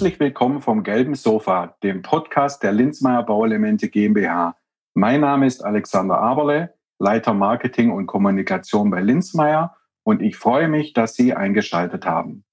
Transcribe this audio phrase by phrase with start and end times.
[0.00, 4.56] Herzlich willkommen vom Gelben Sofa, dem Podcast der Linzmeier Bauelemente GmbH.
[4.94, 10.94] Mein Name ist Alexander Aberle, Leiter Marketing und Kommunikation bei Linzmeier und ich freue mich,
[10.94, 12.46] dass Sie eingeschaltet haben.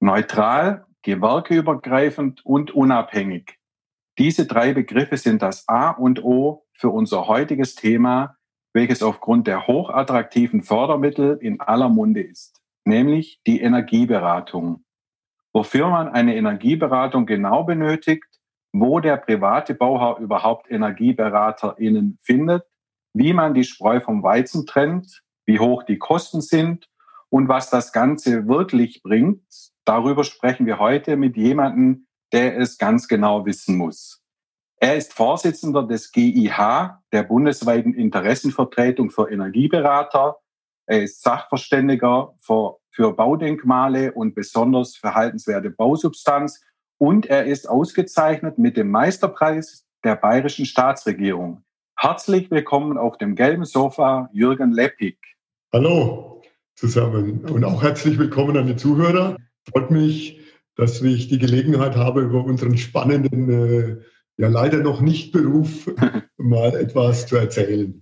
[0.00, 3.58] Neutral, gewerkeübergreifend und unabhängig.
[4.16, 8.38] Diese drei Begriffe sind das A und O für unser heutiges Thema,
[8.72, 14.84] welches aufgrund der hochattraktiven Fördermittel in aller Munde ist, nämlich die Energieberatung
[15.52, 18.24] wofür man eine Energieberatung genau benötigt,
[18.72, 22.64] wo der private Bauherr überhaupt EnergieberaterInnen findet,
[23.14, 26.88] wie man die Spreu vom Weizen trennt, wie hoch die Kosten sind
[27.28, 29.42] und was das Ganze wirklich bringt.
[29.84, 34.22] Darüber sprechen wir heute mit jemandem, der es ganz genau wissen muss.
[34.82, 40.38] Er ist Vorsitzender des GIH, der bundesweiten Interessenvertretung für Energieberater.
[40.86, 46.60] Er ist Sachverständiger für für Baudenkmale und besonders verhaltenswerte Bausubstanz.
[46.98, 51.64] Und er ist ausgezeichnet mit dem Meisterpreis der bayerischen Staatsregierung.
[51.96, 55.16] Herzlich willkommen auf dem gelben Sofa, Jürgen Leppig.
[55.72, 56.42] Hallo
[56.74, 59.36] zusammen und auch herzlich willkommen an die Zuhörer.
[59.70, 60.40] Freut mich,
[60.76, 64.02] dass ich die Gelegenheit habe, über unseren spannenden, äh,
[64.36, 65.90] ja leider noch nicht Beruf
[66.36, 68.01] mal etwas zu erzählen.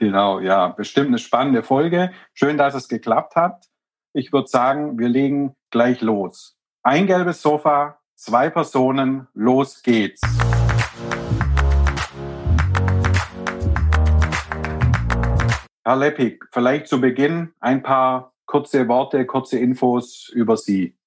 [0.00, 2.12] Genau, ja, bestimmt eine spannende Folge.
[2.32, 3.66] Schön, dass es geklappt hat.
[4.12, 6.56] Ich würde sagen, wir legen gleich los.
[6.84, 10.20] Ein gelbes Sofa, zwei Personen, los geht's.
[15.84, 20.97] Herr Leppig, vielleicht zu Beginn ein paar kurze Worte, kurze Infos über Sie.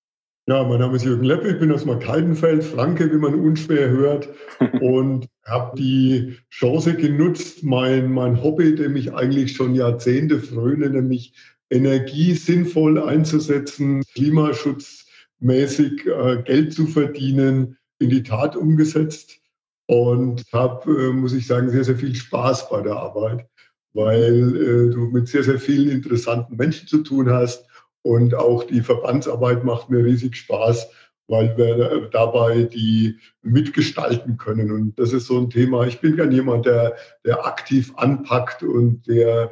[0.52, 4.28] Ja, mein Name ist Jürgen Leppe, ich bin aus Markeidenfeld, Franke, wie man unschwer hört,
[4.82, 11.34] und habe die Chance genutzt, mein, mein Hobby, dem ich eigentlich schon Jahrzehnte fröne, nämlich
[11.70, 19.40] Energie sinnvoll einzusetzen, klimaschutzmäßig äh, Geld zu verdienen, in die Tat umgesetzt.
[19.86, 23.48] Und habe, äh, muss ich sagen, sehr, sehr viel Spaß bei der Arbeit,
[23.94, 27.71] weil äh, du mit sehr, sehr vielen interessanten Menschen zu tun hast
[28.04, 30.90] und auch die Verbandsarbeit macht mir riesig Spaß,
[31.28, 34.72] weil wir dabei die mitgestalten können.
[34.72, 35.86] Und das ist so ein Thema.
[35.86, 36.96] Ich bin gern jemand, der,
[37.26, 39.52] der aktiv anpackt und der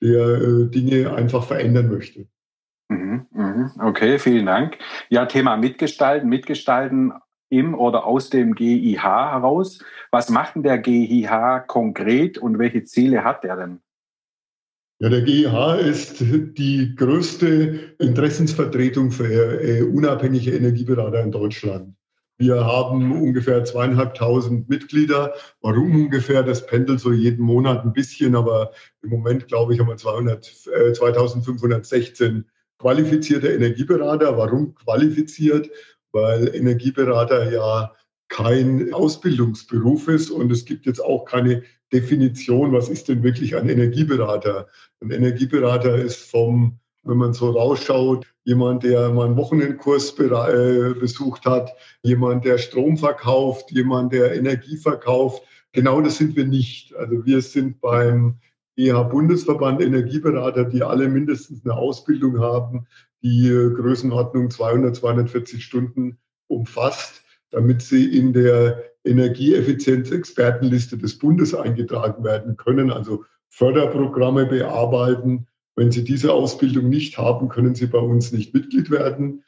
[0.00, 2.26] der äh, Dinge einfach verändern möchte.
[2.88, 3.70] Mhm, mhm.
[3.80, 4.78] Okay, vielen Dank.
[5.08, 7.12] Ja, Thema Mitgestalten, Mitgestalten
[7.50, 9.82] im oder aus dem GIH heraus.
[10.10, 13.80] Was macht denn der GIH konkret und welche Ziele hat er denn?
[15.00, 21.94] Ja, der GIH ist die größte Interessensvertretung für äh, unabhängige Energieberater in Deutschland.
[22.36, 25.34] Wir haben ungefähr zweieinhalbtausend Mitglieder.
[25.60, 26.42] Warum ungefähr?
[26.42, 28.72] Das pendelt so jeden Monat ein bisschen, aber
[29.02, 32.44] im Moment, glaube ich, haben wir 200, äh, 2516
[32.78, 34.36] qualifizierte Energieberater.
[34.36, 35.70] Warum qualifiziert?
[36.10, 37.92] Weil Energieberater ja
[38.28, 41.62] kein Ausbildungsberuf ist und es gibt jetzt auch keine
[41.92, 44.68] Definition, was ist denn wirklich ein Energieberater?
[45.00, 46.78] Ein Energieberater ist vom
[47.08, 52.98] wenn man so rausschaut, jemand, der mal einen Wochenendkurs äh, besucht hat, jemand, der Strom
[52.98, 55.42] verkauft, jemand, der Energie verkauft.
[55.72, 56.94] Genau das sind wir nicht.
[56.94, 58.38] Also wir sind beim
[58.76, 62.86] EH Bundesverband Energieberater, die alle mindestens eine Ausbildung haben,
[63.22, 72.56] die Größenordnung 200, 240 Stunden umfasst, damit sie in der Energieeffizienz-Expertenliste des Bundes eingetragen werden
[72.56, 75.46] können, also Förderprogramme bearbeiten,
[75.78, 79.44] wenn Sie diese Ausbildung nicht haben, können Sie bei uns nicht Mitglied werden.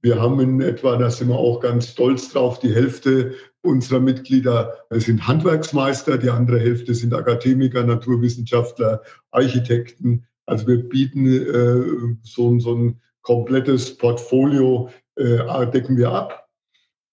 [0.00, 4.74] Wir haben in etwa, da sind wir auch ganz stolz drauf, die Hälfte unserer Mitglieder
[4.90, 10.26] sind Handwerksmeister, die andere Hälfte sind Akademiker, Naturwissenschaftler, Architekten.
[10.46, 16.47] Also wir bieten äh, so, so, ein komplettes Portfolio, äh, decken wir ab.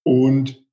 [0.05, 0.63] Und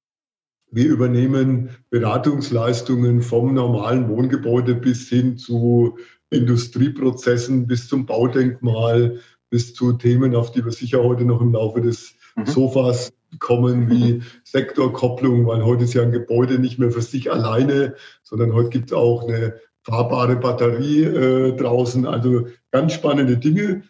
[0.71, 5.99] wir übernehmen Beratungsleistungen vom normalen Wohngebäude bis hin zu
[6.31, 9.21] Industrieprozessen bis zum Baudenkmal,
[9.51, 12.47] bis zu Themen, auf die wir sicher heute noch im Laufe des mhm.
[12.47, 14.23] Sofas kommen, wie mhm.
[14.45, 18.91] Sektorkopplung, weil heute ist ja ein Gebäude nicht mehr für sich alleine, sondern heute gibt
[18.91, 22.07] es auch eine fahrbare Batterie äh, draußen.
[22.07, 23.83] Also ganz spannende Dinge.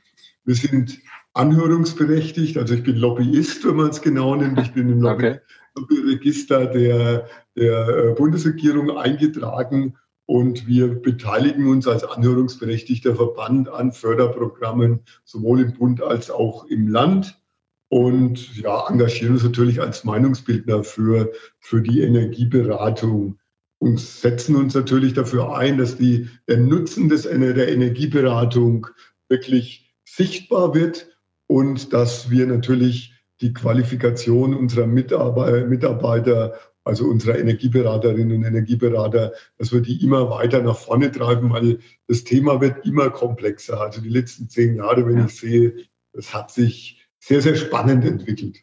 [0.44, 0.98] Wir sind
[1.34, 4.60] anhörungsberechtigt, also ich bin Lobbyist, wenn man es genau nimmt.
[4.60, 5.40] Ich bin im Lobby okay.
[5.74, 7.26] Lobbyregister der,
[7.56, 9.96] der äh, Bundesregierung eingetragen
[10.26, 16.88] und wir beteiligen uns als anhörungsberechtigter Verband an Förderprogrammen, sowohl im Bund als auch im
[16.88, 17.38] Land.
[17.88, 23.38] Und ja, engagieren uns natürlich als Meinungsbildner für, für die Energieberatung
[23.78, 28.86] und setzen uns natürlich dafür ein, dass die, der Nutzen des, der Energieberatung
[29.28, 31.11] wirklich sichtbar wird
[31.52, 33.12] und dass wir natürlich
[33.42, 40.78] die Qualifikation unserer Mitarbeiter, also unserer Energieberaterinnen und Energieberater, dass wir die immer weiter nach
[40.78, 43.78] vorne treiben, weil das Thema wird immer komplexer.
[43.78, 45.74] Also die letzten zehn Jahre, wenn ich sehe,
[46.14, 48.60] das hat sich sehr, sehr spannend entwickelt.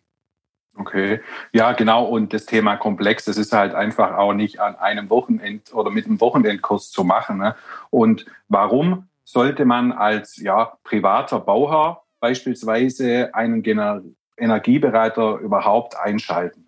[0.75, 1.19] Okay,
[1.53, 2.05] ja, genau.
[2.05, 6.07] Und das Thema komplex, das ist halt einfach auch nicht an einem Wochenend oder mit
[6.07, 7.37] einem Wochenendkurs zu machen.
[7.37, 7.55] Ne?
[7.91, 14.03] Und warum sollte man als ja, privater Bauherr beispielsweise einen Gener
[14.37, 16.65] Energieberater überhaupt einschalten?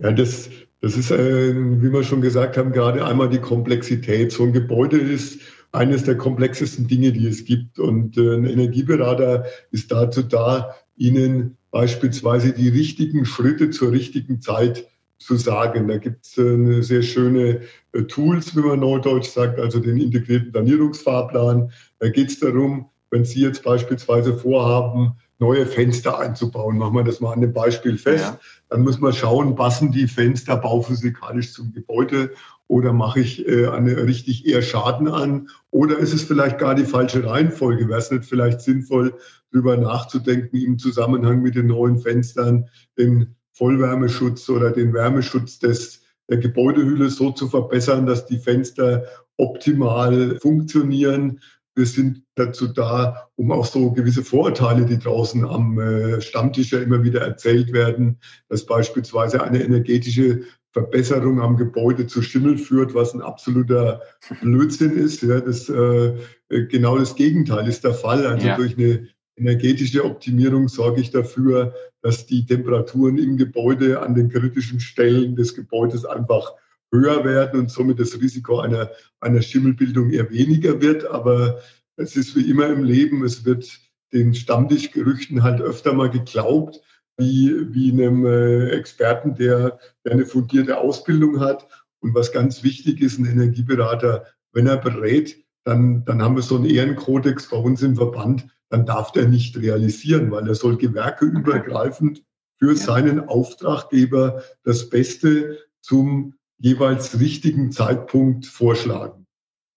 [0.00, 0.48] Ja, das,
[0.80, 4.32] das ist, äh, wie wir schon gesagt haben, gerade einmal die Komplexität.
[4.32, 5.40] So ein Gebäude ist
[5.72, 7.78] eines der komplexesten Dinge, die es gibt.
[7.78, 14.86] Und äh, ein Energieberater ist dazu da, Ihnen beispielsweise die richtigen Schritte zur richtigen Zeit
[15.18, 15.86] zu sagen.
[15.88, 17.60] Da gibt es äh, sehr schöne
[17.92, 21.70] äh, Tools, wie man neudeutsch sagt, also den integrierten Sanierungsfahrplan.
[21.98, 27.20] Da geht es darum, wenn Sie jetzt beispielsweise vorhaben, neue Fenster einzubauen, machen wir das
[27.20, 28.38] mal an dem Beispiel fest, ja.
[28.68, 32.30] dann muss man schauen, passen die Fenster bauphysikalisch zum Gebäude
[32.68, 36.84] oder mache ich äh, eine richtig eher Schaden an oder ist es vielleicht gar die
[36.84, 37.88] falsche Reihenfolge?
[37.88, 39.14] Wäre es nicht vielleicht sinnvoll,
[39.50, 42.68] darüber nachzudenken im Zusammenhang mit den neuen Fenstern,
[42.98, 49.04] den Vollwärmeschutz oder den Wärmeschutz des, der Gebäudehülle so zu verbessern, dass die Fenster
[49.36, 51.40] optimal funktionieren.
[51.80, 56.78] Wir sind dazu da, um auch so gewisse Vorurteile, die draußen am äh, Stammtisch ja
[56.78, 58.18] immer wieder erzählt werden,
[58.50, 60.42] dass beispielsweise eine energetische
[60.72, 64.02] Verbesserung am Gebäude zu Schimmel führt, was ein absoluter
[64.42, 65.22] Blödsinn ist.
[65.22, 66.18] Ja, das, äh,
[66.50, 68.26] genau das Gegenteil ist der Fall.
[68.26, 68.56] Also ja.
[68.56, 71.72] durch eine energetische Optimierung sorge ich dafür,
[72.02, 76.52] dass die Temperaturen im Gebäude an den kritischen Stellen des Gebäudes einfach
[76.92, 78.90] höher werden und somit das Risiko einer,
[79.20, 81.04] einer Schimmelbildung eher weniger wird.
[81.06, 81.60] Aber
[81.96, 83.70] es ist wie immer im Leben, es wird
[84.12, 86.80] den Stammtischgerüchten halt öfter mal geglaubt,
[87.16, 91.68] wie, wie einem äh, Experten, der, der eine fundierte Ausbildung hat.
[92.00, 96.56] Und was ganz wichtig ist, ein Energieberater, wenn er berät, dann, dann haben wir so
[96.56, 102.24] einen Ehrenkodex bei uns im Verband, dann darf der nicht realisieren, weil er soll gewerkeübergreifend
[102.58, 109.26] für seinen Auftraggeber das Beste zum jeweils richtigen Zeitpunkt vorschlagen.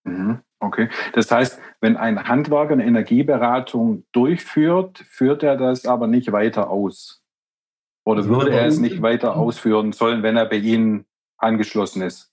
[0.04, 0.40] Mhm.
[0.60, 6.70] Okay, das heißt, wenn ein Handwerker eine Energieberatung durchführt, führt er das aber nicht weiter
[6.70, 7.22] aus.
[8.06, 11.06] Oder also würde er es nicht weiter ausführen sollen, wenn er bei Ihnen
[11.38, 12.32] angeschlossen ist?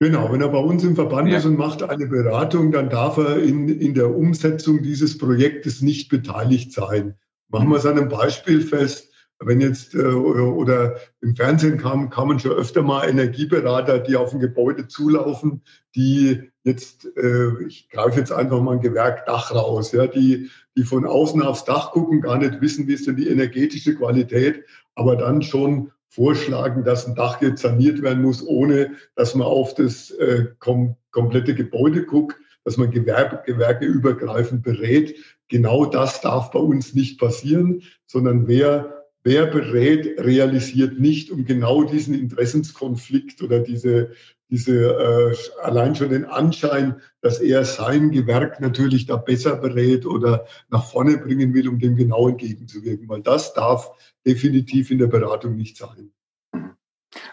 [0.00, 1.36] Genau, wenn er bei uns im Verband ja.
[1.36, 6.08] ist und macht eine Beratung, dann darf er in, in der Umsetzung dieses Projektes nicht
[6.08, 7.14] beteiligt sein.
[7.48, 9.09] Machen wir es an einem Beispiel fest.
[9.42, 14.40] Wenn jetzt äh, oder im Fernsehen kam, kamen schon öfter mal Energieberater, die auf ein
[14.40, 15.62] Gebäude zulaufen,
[15.94, 20.84] die jetzt, äh, ich greife jetzt einfach mal ein Gewerk Dach raus, ja, die, die
[20.84, 24.64] von außen aufs Dach gucken, gar nicht wissen, wie ist denn die energetische Qualität,
[24.94, 29.74] aber dann schon vorschlagen, dass ein Dach jetzt saniert werden muss, ohne dass man auf
[29.74, 35.16] das äh, kom komplette Gebäude guckt, dass man Gewerbe, gewerkeübergreifend berät.
[35.48, 41.84] Genau das darf bei uns nicht passieren, sondern wer Wer berät, realisiert nicht, um genau
[41.84, 44.12] diesen Interessenskonflikt oder diese,
[44.48, 50.46] diese äh, allein schon den Anschein, dass er sein Gewerk natürlich da besser berät oder
[50.70, 53.08] nach vorne bringen will, um dem genau entgegenzuwirken.
[53.10, 53.90] Weil das darf
[54.26, 56.12] definitiv in der Beratung nicht sein.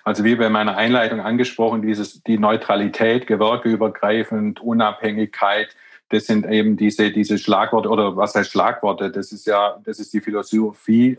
[0.03, 5.75] Also wie bei meiner Einleitung angesprochen, dieses, die Neutralität, gewerkeübergreifend, Unabhängigkeit,
[6.09, 9.11] das sind eben diese, diese Schlagworte oder was heißt Schlagworte?
[9.11, 11.17] Das ist ja, das ist die Philosophie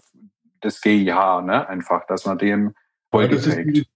[0.65, 1.69] des GIH, ne?
[1.69, 2.75] Einfach, dass man dem
[3.11, 3.69] Folge ja, das trägt.
[3.69, 3.87] Ist die,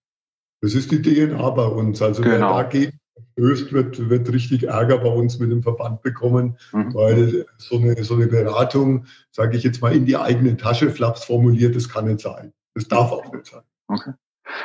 [0.61, 2.01] das ist die DNA bei uns.
[2.03, 2.57] Also genau.
[2.57, 2.99] wer dagegen
[3.33, 6.95] stößt, wird, wird richtig Ärger bei uns mit dem Verband bekommen, mhm.
[6.95, 11.25] weil so eine, so eine Beratung, sage ich jetzt mal, in die eigene Tasche flaps
[11.25, 12.53] formuliert, das kann nicht sein.
[12.75, 13.63] Das darf auch nicht sein.
[13.89, 14.13] Okay.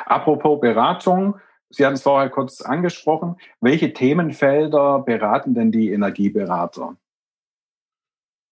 [0.05, 1.35] Apropos Beratung,
[1.69, 3.35] Sie hatten es vorher kurz angesprochen.
[3.59, 6.95] Welche Themenfelder beraten denn die Energieberater?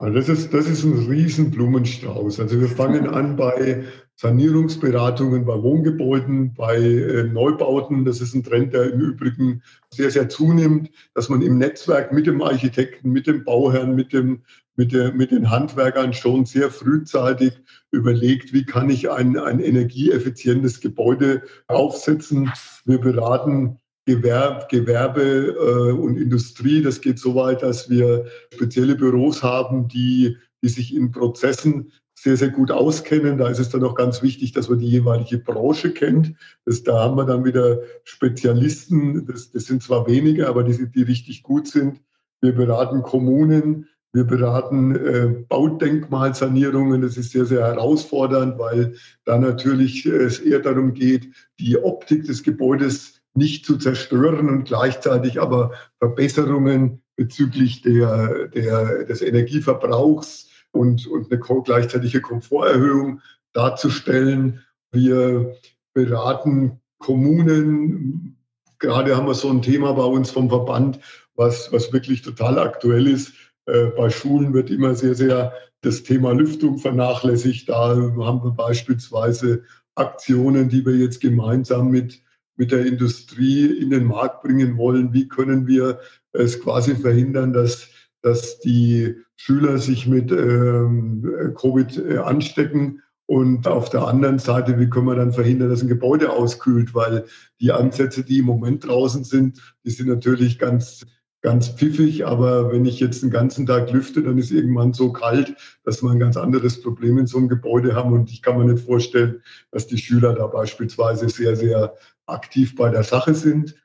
[0.05, 2.39] Also das ist, das ist ein Riesenblumenstrauß.
[2.39, 3.85] Also wir fangen an bei
[4.17, 8.05] Sanierungsberatungen bei Wohngebäuden, bei äh, Neubauten.
[8.05, 12.27] Das ist ein Trend, der im Übrigen sehr, sehr zunimmt, dass man im Netzwerk mit
[12.27, 14.43] dem Architekten, mit dem Bauherrn, mit, dem,
[14.75, 17.53] mit, der, mit den Handwerkern schon sehr frühzeitig
[17.89, 22.51] überlegt, wie kann ich ein, ein energieeffizientes Gebäude aufsetzen.
[22.85, 26.81] Wir beraten Gewerbe, Gewerbe äh, und Industrie.
[26.81, 32.37] Das geht so weit, dass wir spezielle Büros haben, die, die sich in Prozessen sehr,
[32.37, 33.37] sehr gut auskennen.
[33.37, 36.33] Da ist es dann auch ganz wichtig, dass man die jeweilige Branche kennt.
[36.65, 39.25] Das, da haben wir dann wieder Spezialisten.
[39.25, 41.99] Das, das sind zwar wenige, aber die, die richtig gut sind.
[42.41, 43.87] Wir beraten Kommunen.
[44.13, 47.01] Wir beraten äh, Baudenkmalsanierungen.
[47.01, 48.95] Das ist sehr, sehr herausfordernd, weil
[49.25, 51.27] da natürlich äh, es eher darum geht,
[51.59, 59.21] die Optik des Gebäudes nicht zu zerstören und gleichzeitig aber Verbesserungen bezüglich der, der, des
[59.21, 63.21] Energieverbrauchs und, und eine gleichzeitige Komforterhöhung
[63.53, 64.63] darzustellen.
[64.91, 65.55] Wir
[65.93, 68.37] beraten Kommunen.
[68.79, 70.99] Gerade haben wir so ein Thema bei uns vom Verband,
[71.35, 73.33] was, was wirklich total aktuell ist.
[73.65, 77.69] Äh, bei Schulen wird immer sehr, sehr das Thema Lüftung vernachlässigt.
[77.69, 79.63] Da haben wir beispielsweise
[79.95, 82.21] Aktionen, die wir jetzt gemeinsam mit,
[82.55, 85.13] mit der Industrie in den Markt bringen wollen.
[85.13, 85.99] Wie können wir
[86.31, 87.89] es quasi verhindern, dass,
[88.21, 93.01] dass die Schüler sich mit ähm, Covid äh, anstecken?
[93.27, 96.93] Und auf der anderen Seite, wie können wir dann verhindern, dass ein Gebäude auskühlt?
[96.93, 97.25] Weil
[97.59, 101.07] die Ansätze, die im Moment draußen sind, die sind natürlich ganz,
[101.41, 102.27] ganz pfiffig.
[102.27, 106.11] Aber wenn ich jetzt den ganzen Tag lüfte, dann ist irgendwann so kalt, dass wir
[106.11, 108.13] ein ganz anderes Problem in so einem Gebäude haben.
[108.13, 111.95] Und ich kann mir nicht vorstellen, dass die Schüler da beispielsweise sehr, sehr
[112.27, 113.75] aktiv bei der Sache sind.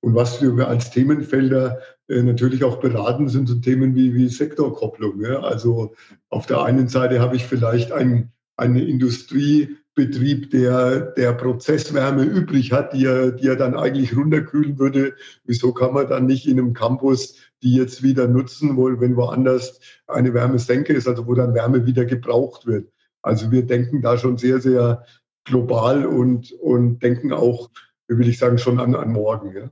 [0.00, 5.20] Und was wir als Themenfelder äh, natürlich auch beraten, sind so Themen wie, wie Sektorkopplung.
[5.20, 5.40] Ja?
[5.40, 5.94] Also
[6.28, 12.94] auf der einen Seite habe ich vielleicht ein ein Industriebetrieb, der, der Prozesswärme übrig hat,
[12.94, 15.14] die er, die er dann eigentlich runterkühlen würde.
[15.44, 19.80] Wieso kann man dann nicht in einem Campus die jetzt wieder nutzen, wo, wenn woanders
[20.06, 22.92] eine Wärmesenke ist, also wo dann Wärme wieder gebraucht wird?
[23.22, 25.04] Also wir denken da schon sehr, sehr
[25.46, 27.70] global und, und denken auch,
[28.08, 29.56] wie will ich sagen, schon an, an morgen.
[29.56, 29.70] Ja.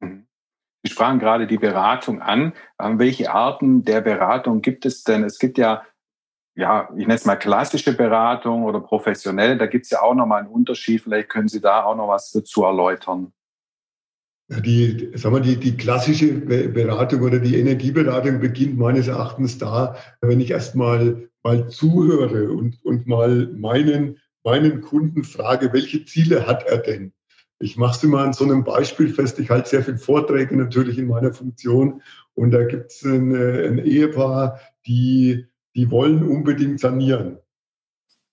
[0.00, 0.26] Mhm.
[0.84, 2.52] Sie sprachen gerade die Beratung an.
[2.80, 5.24] Ähm, welche Arten der Beratung gibt es denn?
[5.24, 5.82] Es gibt ja
[6.56, 10.40] ja, ich nenne es mal klassische Beratung oder professionelle, da gibt es ja auch nochmal
[10.40, 11.02] einen Unterschied.
[11.02, 13.32] Vielleicht können Sie da auch noch was dazu erläutern.
[14.48, 20.40] Die, sagen wir, die, die klassische Beratung oder die Energieberatung beginnt meines Erachtens da, wenn
[20.40, 26.78] ich erstmal mal zuhöre und, und mal meinen, meinen Kunden frage, welche Ziele hat er
[26.78, 27.12] denn?
[27.58, 29.38] Ich mache es immer an so einem Beispiel fest.
[29.38, 32.00] Ich halte sehr viele Vorträge natürlich in meiner Funktion
[32.34, 37.36] und da gibt es ein, ein Ehepaar, die die wollen unbedingt sanieren.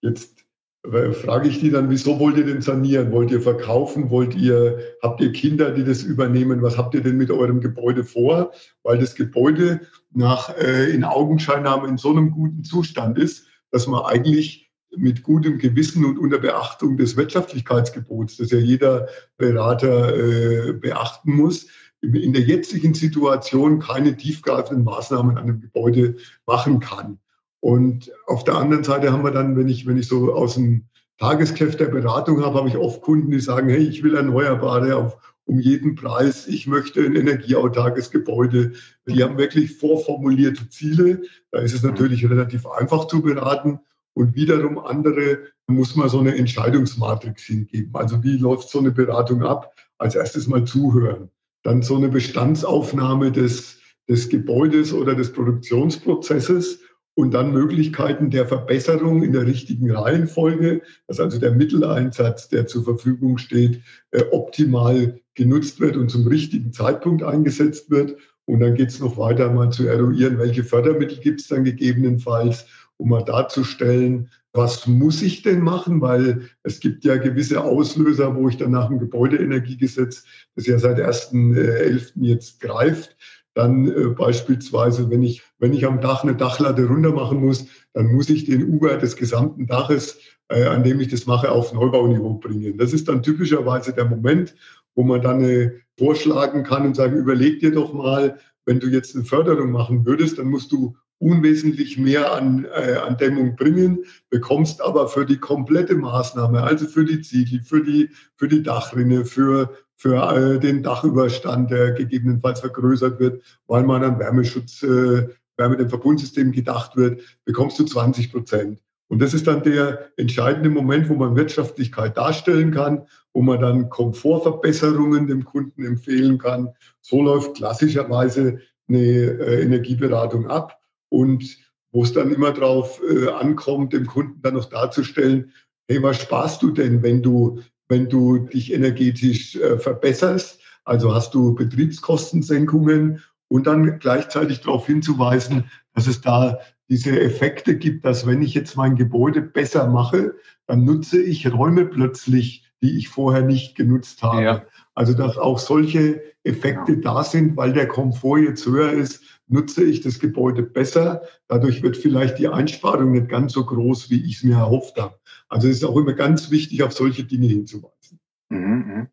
[0.01, 0.45] Jetzt
[0.89, 3.11] äh, frage ich die dann, wieso wollt ihr denn sanieren?
[3.11, 4.09] Wollt ihr verkaufen?
[4.09, 6.61] Wollt ihr, habt ihr Kinder, die das übernehmen?
[6.61, 8.53] Was habt ihr denn mit eurem Gebäude vor?
[8.81, 14.05] Weil das Gebäude nach, äh, in Augenscheinnahme in so einem guten Zustand ist, dass man
[14.05, 14.62] eigentlich
[14.97, 19.07] mit gutem Gewissen und unter Beachtung des Wirtschaftlichkeitsgebots, das ja jeder
[19.37, 21.67] Berater äh, beachten muss,
[22.01, 27.19] in der jetzigen Situation keine tiefgreifenden Maßnahmen an dem Gebäude machen kann.
[27.61, 30.85] Und auf der anderen Seite haben wir dann, wenn ich, wenn ich so aus dem
[31.17, 35.17] Tagesgeschäft der Beratung habe, habe ich oft Kunden, die sagen, hey, ich will Erneuerbare auf,
[35.45, 38.73] um jeden Preis, ich möchte ein energieautarkes Gebäude.
[39.07, 41.21] Die haben wirklich vorformulierte Ziele.
[41.51, 43.79] Da ist es natürlich relativ einfach zu beraten.
[44.13, 47.91] Und wiederum andere muss man so eine Entscheidungsmatrix hingeben.
[47.93, 49.73] Also wie läuft so eine Beratung ab?
[49.97, 51.29] Als erstes mal zuhören.
[51.63, 53.79] Dann so eine Bestandsaufnahme des,
[54.09, 56.79] des Gebäudes oder des Produktionsprozesses
[57.15, 62.83] und dann Möglichkeiten der Verbesserung in der richtigen Reihenfolge, dass also der Mitteleinsatz, der zur
[62.83, 68.17] Verfügung steht, äh, optimal genutzt wird und zum richtigen Zeitpunkt eingesetzt wird.
[68.45, 72.65] Und dann geht es noch weiter, mal zu eruieren, welche Fördermittel gibt es dann gegebenenfalls,
[73.03, 75.99] um mal darzustellen, was muss ich denn machen?
[75.99, 80.23] Weil es gibt ja gewisse Auslöser, wo ich dann nach dem Gebäudeenergiegesetz,
[80.55, 82.11] das ja seit 1.11.
[82.21, 83.17] jetzt greift,
[83.55, 88.07] dann äh, beispielsweise, wenn ich, wenn ich am Dach eine Dachlatte runter machen muss, dann
[88.07, 92.35] muss ich den Uber des gesamten Daches, äh, an dem ich das mache, auf Neubauniveau
[92.35, 92.77] bringen.
[92.77, 94.55] Das ist dann typischerweise der Moment,
[94.95, 99.13] wo man dann äh, vorschlagen kann und sagen, überleg dir doch mal, wenn du jetzt
[99.13, 104.81] eine Förderung machen würdest, dann musst du unwesentlich mehr an, äh, an Dämmung bringen, bekommst
[104.81, 109.69] aber für die komplette Maßnahme, also für die Ziegel, für die, für die Dachrinne, für
[110.03, 115.87] für äh, den Dachüberstand, der gegebenenfalls vergrößert wird, weil man an Wärmeschutz, äh, Wärme dem
[115.87, 118.81] Verbundsystem gedacht wird, bekommst du 20 Prozent.
[119.07, 123.89] Und das ist dann der entscheidende Moment, wo man Wirtschaftlichkeit darstellen kann, wo man dann
[123.89, 126.69] Komfortverbesserungen dem Kunden empfehlen kann.
[126.99, 130.79] So läuft klassischerweise eine äh, Energieberatung ab
[131.13, 131.57] und
[131.91, 135.51] wo es dann immer darauf äh, ankommt, dem Kunden dann noch darzustellen,
[135.87, 140.59] hey, was sparst du denn, wenn du wenn du dich energetisch äh, verbesserst.
[140.83, 148.03] Also hast du Betriebskostensenkungen und dann gleichzeitig darauf hinzuweisen, dass es da diese Effekte gibt,
[148.05, 150.33] dass wenn ich jetzt mein Gebäude besser mache,
[150.65, 154.43] dann nutze ich Räume plötzlich, die ich vorher nicht genutzt habe.
[154.43, 154.65] Ja.
[154.95, 156.99] Also dass auch solche Effekte ja.
[157.01, 161.23] da sind, weil der Komfort jetzt höher ist, nutze ich das Gebäude besser.
[161.47, 165.19] Dadurch wird vielleicht die Einsparung nicht ganz so groß, wie ich es mir erhofft habe.
[165.49, 168.19] Also es ist auch immer ganz wichtig, auf solche Dinge hinzuweisen.
[168.49, 169.07] Mhm, mhm.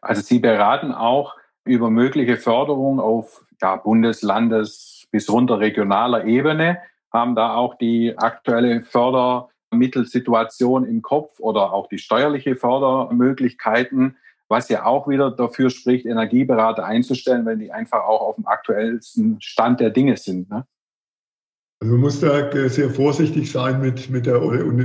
[0.00, 6.78] Also Sie beraten auch über mögliche Förderung auf ja, Bundes-, Landes- bis runter regionaler Ebene,
[7.12, 14.16] haben da auch die aktuelle Fördermittelsituation im Kopf oder auch die steuerliche Fördermöglichkeiten
[14.50, 19.40] was ja auch wieder dafür spricht, Energieberater einzustellen, wenn die einfach auch auf dem aktuellsten
[19.40, 20.50] Stand der Dinge sind.
[20.50, 20.66] Ne?
[21.80, 24.40] Also man muss da sehr vorsichtig sein mit, mit der,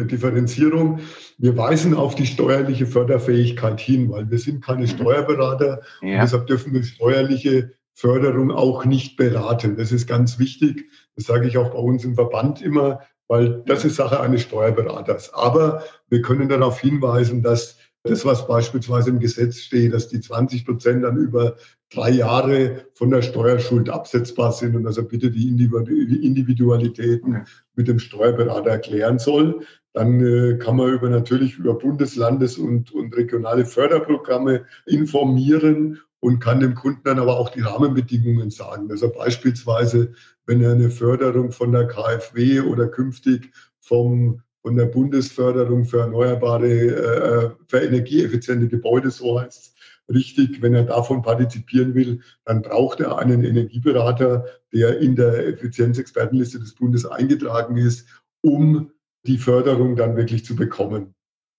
[0.06, 1.00] Differenzierung.
[1.40, 4.88] Wir weisen auf die steuerliche Förderfähigkeit hin, weil wir sind keine mhm.
[4.88, 6.14] Steuerberater ja.
[6.14, 9.78] und deshalb dürfen wir steuerliche Förderung auch nicht beraten.
[9.78, 10.86] Das ist ganz wichtig.
[11.16, 15.34] Das sage ich auch bei uns im Verband immer, weil das ist Sache eines Steuerberaters.
[15.34, 20.66] Aber wir können darauf hinweisen, dass das, was beispielsweise im Gesetz steht, dass die 20
[20.66, 21.58] Prozent dann über
[21.92, 27.46] drei Jahre von der Steuerschuld absetzbar sind und also bitte die Individualitäten
[27.76, 29.66] mit dem Steuerberater erklären soll.
[29.94, 36.60] Dann äh, kann man über natürlich über Bundeslandes- und, und regionale Förderprogramme informieren und kann
[36.60, 38.90] dem Kunden dann aber auch die Rahmenbedingungen sagen.
[38.92, 40.14] Also beispielsweise,
[40.46, 46.68] wenn er eine Förderung von der KfW oder künftig vom von der Bundesförderung für erneuerbare,
[46.68, 49.76] äh, für energieeffiziente Gebäude, so heißt es
[50.12, 50.60] richtig.
[50.60, 54.44] Wenn er davon partizipieren will, dann braucht er einen Energieberater,
[54.74, 58.08] der in der Effizienzexpertenliste des Bundes eingetragen ist,
[58.42, 58.90] um
[59.28, 61.14] die Förderung dann wirklich zu bekommen.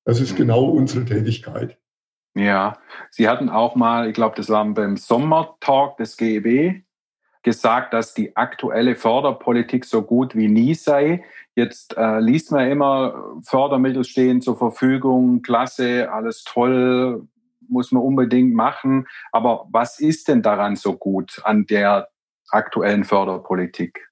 [0.05, 1.79] Das ist genau unsere Tätigkeit.
[2.35, 2.77] Ja,
[3.13, 6.83] Sie hatten auch mal, ich glaube, das war beim Sommertalk des GEB,
[7.47, 11.25] gesagt, dass die aktuelle Förderpolitik so gut wie nie sei.
[11.55, 17.29] Jetzt äh, liest man immer, Fördermittel stehen zur Verfügung, klasse, alles toll,
[17.69, 19.07] muss man unbedingt machen.
[19.31, 22.09] Aber was ist denn daran so gut an der
[22.49, 24.11] aktuellen Förderpolitik?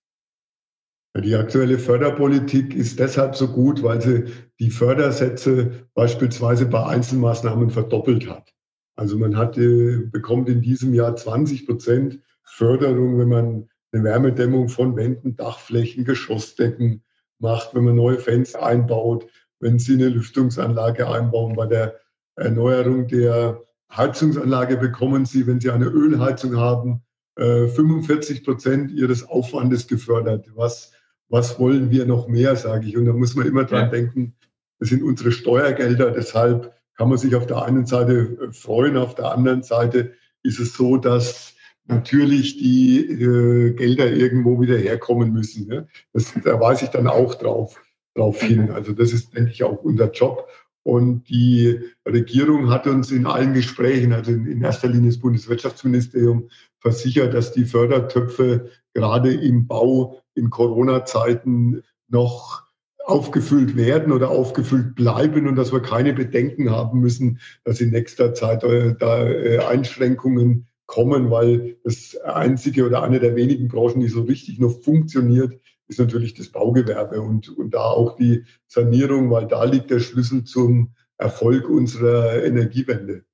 [1.16, 4.26] Die aktuelle Förderpolitik ist deshalb so gut, weil sie
[4.60, 8.54] die Fördersätze beispielsweise bei Einzelmaßnahmen verdoppelt hat.
[8.94, 14.68] Also man hat, äh, bekommt in diesem Jahr 20 Prozent Förderung, wenn man eine Wärmedämmung
[14.68, 17.02] von Wänden, Dachflächen, Geschossdecken
[17.38, 19.26] macht, wenn man neue Fenster einbaut,
[19.60, 21.54] wenn Sie eine Lüftungsanlage einbauen.
[21.54, 22.00] Bei der
[22.36, 23.62] Erneuerung der
[23.94, 27.02] Heizungsanlage bekommen Sie, wenn Sie eine Ölheizung haben,
[27.36, 30.50] 45 äh, Prozent Ihres Aufwandes gefördert.
[30.54, 30.92] Was,
[31.28, 32.96] was wollen wir noch mehr, sage ich.
[32.96, 33.90] Und da muss man immer dran ja.
[33.90, 34.36] denken,
[34.78, 36.10] das sind unsere Steuergelder.
[36.10, 40.74] Deshalb kann man sich auf der einen Seite freuen, auf der anderen Seite ist es
[40.74, 41.53] so, dass
[41.86, 45.66] natürlich die äh, Gelder irgendwo wieder herkommen müssen.
[45.68, 45.88] Ne?
[46.12, 47.82] Das, da weise ich dann auch drauf,
[48.14, 48.70] drauf hin.
[48.70, 50.48] Also das ist, denke ich, auch unser Job.
[50.82, 57.32] Und die Regierung hat uns in allen Gesprächen, also in erster Linie das Bundeswirtschaftsministerium, versichert,
[57.32, 62.64] dass die Fördertöpfe gerade im Bau in Corona-Zeiten noch
[63.06, 68.34] aufgefüllt werden oder aufgefüllt bleiben und dass wir keine Bedenken haben müssen, dass in nächster
[68.34, 74.08] Zeit äh, da äh, Einschränkungen kommen, weil das einzige oder eine der wenigen Branchen, die
[74.08, 79.46] so richtig noch funktioniert, ist natürlich das Baugewerbe und, und da auch die Sanierung, weil
[79.46, 83.24] da liegt der Schlüssel zum Erfolg unserer Energiewende.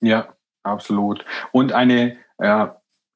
[0.00, 1.24] Ja, absolut.
[1.52, 2.66] Und eine äh,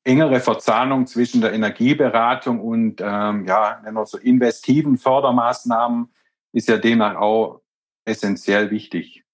[0.05, 6.09] engere Verzahnung zwischen der Energieberatung und ähm, ja, nennen wir so investiven Fördermaßnahmen
[6.53, 7.61] ist ja demnach auch
[8.05, 9.25] essentiell wichtig.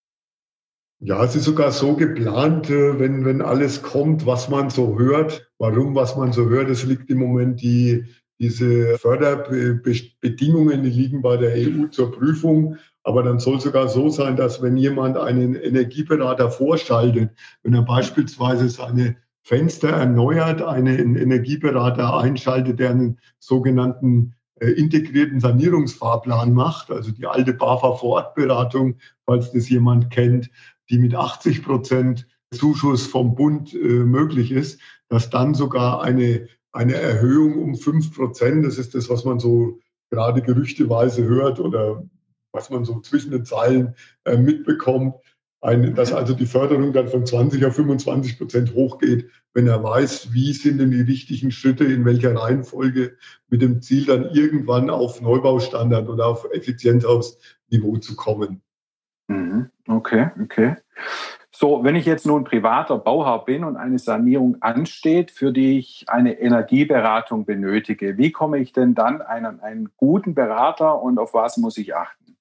[1.00, 5.50] Ja, es ist sogar so geplant, äh, wenn, wenn alles kommt, was man so hört.
[5.58, 8.06] Warum, was man so hört, es liegt im Moment die,
[8.38, 12.76] diese Förderbedingungen, die liegen bei der EU zur Prüfung.
[13.02, 17.30] Aber dann soll sogar so sein, dass wenn jemand einen Energieberater vorschaltet,
[17.62, 26.54] wenn er beispielsweise seine Fenster erneuert, einen Energieberater einschaltet, der einen sogenannten äh, integrierten Sanierungsfahrplan
[26.54, 30.50] macht, also die alte BAFA Vorortberatung, falls das jemand kennt,
[30.90, 36.94] die mit 80 Prozent Zuschuss vom Bund äh, möglich ist, dass dann sogar eine, eine
[36.94, 39.78] Erhöhung um fünf Prozent, das ist das, was man so
[40.10, 42.04] gerade gerüchteweise hört oder
[42.52, 43.94] was man so zwischen den Zeilen
[44.24, 45.14] äh, mitbekommt,
[45.60, 50.32] ein, dass also die Förderung dann von 20 auf 25 Prozent hochgeht, wenn er weiß,
[50.32, 53.16] wie sind denn die richtigen Schritte, in welcher Reihenfolge,
[53.48, 58.62] mit dem Ziel dann irgendwann auf Neubaustandard oder auf Effizienz aufs Niveau zu kommen.
[59.28, 59.70] Mhm.
[59.88, 60.76] Okay, okay.
[61.50, 66.04] So, wenn ich jetzt nun privater Bauherr bin und eine Sanierung ansteht, für die ich
[66.06, 71.56] eine Energieberatung benötige, wie komme ich denn dann einen, einen guten Berater und auf was
[71.56, 72.36] muss ich achten?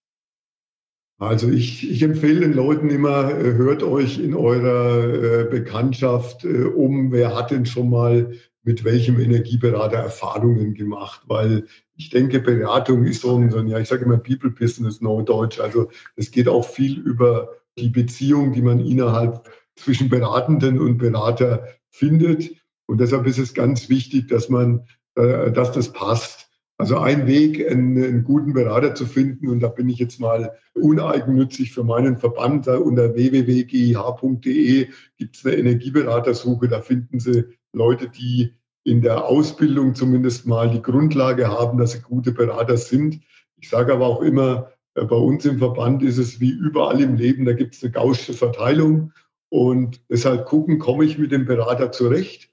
[1.18, 6.66] Also ich, ich empfehle den Leuten immer, äh, hört euch in eurer äh, Bekanntschaft äh,
[6.66, 13.06] um, wer hat denn schon mal mit welchem Energieberater Erfahrungen gemacht, weil ich denke, Beratung
[13.06, 15.60] ist so ein, so ein ja, ich sage immer People Business, Neudeutsch.
[15.60, 21.68] Also es geht auch viel über die Beziehung, die man innerhalb zwischen Beratenden und Berater
[21.90, 22.52] findet.
[22.86, 26.50] Und deshalb ist es ganz wichtig, dass man, äh, dass das passt.
[26.78, 30.58] Also ein Weg, einen, einen, guten Berater zu finden, und da bin ich jetzt mal
[30.74, 38.56] uneigennützig für meinen Verband, unter www.gih.de gibt es eine Energieberatersuche, da finden Sie Leute, die
[38.86, 43.20] in der Ausbildung zumindest mal die Grundlage haben, dass sie gute Berater sind.
[43.58, 47.16] Ich sage aber auch immer, äh, bei uns im Verband ist es wie überall im
[47.16, 49.12] Leben, da gibt es eine gaussche Verteilung
[49.50, 52.52] und deshalb gucken, komme ich mit dem Berater zurecht,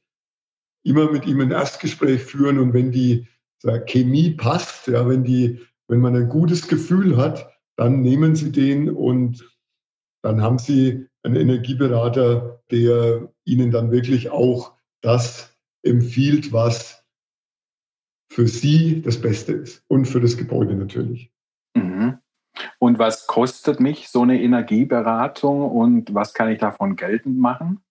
[0.84, 3.28] immer mit ihm ein Erstgespräch führen und wenn die
[3.86, 8.90] Chemie passt, ja, wenn, die, wenn man ein gutes Gefühl hat, dann nehmen Sie den
[8.90, 9.48] und
[10.22, 15.51] dann haben Sie einen Energieberater, der Ihnen dann wirklich auch das
[15.82, 17.04] empfiehlt, was
[18.30, 21.30] für Sie das Beste ist und für das Gebäude natürlich.
[21.74, 22.18] Mhm.
[22.78, 27.82] Und was kostet mich so eine Energieberatung und was kann ich davon geltend machen?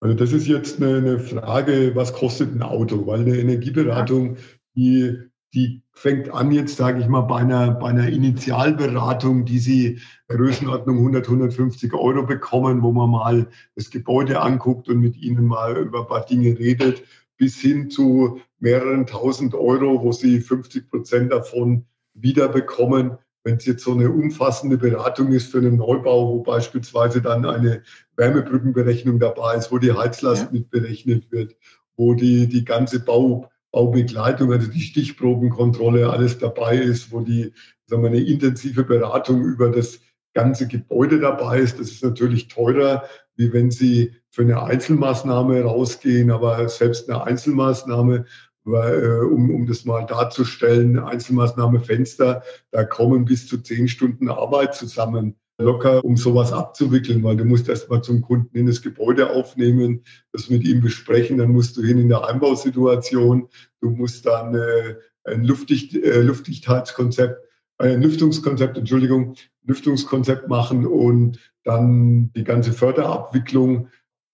[0.00, 3.06] Also das ist jetzt eine, eine Frage, was kostet ein Auto?
[3.06, 4.36] Weil eine Energieberatung,
[4.76, 5.18] die,
[5.54, 10.98] die fängt an jetzt, sage ich mal, bei einer, bei einer Initialberatung, die Sie Größenordnung
[10.98, 16.00] 100, 150 Euro bekommen, wo man mal das Gebäude anguckt und mit Ihnen mal über
[16.00, 17.02] ein paar Dinge redet,
[17.38, 23.18] bis hin zu mehreren tausend Euro, wo Sie 50 Prozent davon wiederbekommen.
[23.44, 27.82] Wenn es jetzt so eine umfassende Beratung ist für einen Neubau, wo beispielsweise dann eine
[28.16, 30.48] Wärmebrückenberechnung dabei ist, wo die Heizlast ja.
[30.52, 31.56] mit berechnet wird,
[31.96, 37.52] wo die, die ganze Bau, Baubegleitung, also die Stichprobenkontrolle, alles dabei ist, wo die,
[37.86, 40.00] sagen wir, eine intensive Beratung über das
[40.34, 41.78] ganze Gebäude dabei ist.
[41.78, 43.04] Das ist natürlich teurer,
[43.36, 48.24] wie wenn Sie für eine Einzelmaßnahme rausgehen, aber selbst eine Einzelmaßnahme
[48.66, 54.74] äh, um, um das mal darzustellen, Einzelmaßnahme Fenster, da kommen bis zu zehn Stunden Arbeit
[54.74, 59.30] zusammen locker, um sowas abzuwickeln, weil du musst erst mal zum Kunden in das Gebäude
[59.30, 63.48] aufnehmen, das mit ihm besprechen, dann musst du hin in der Einbausituation,
[63.80, 64.94] du musst dann äh,
[65.24, 67.44] ein Luftdicht, äh, Luftdichtheitskonzept,
[67.78, 73.88] äh, ein Lüftungskonzept, Entschuldigung, Lüftungskonzept machen und dann die ganze Förderabwicklung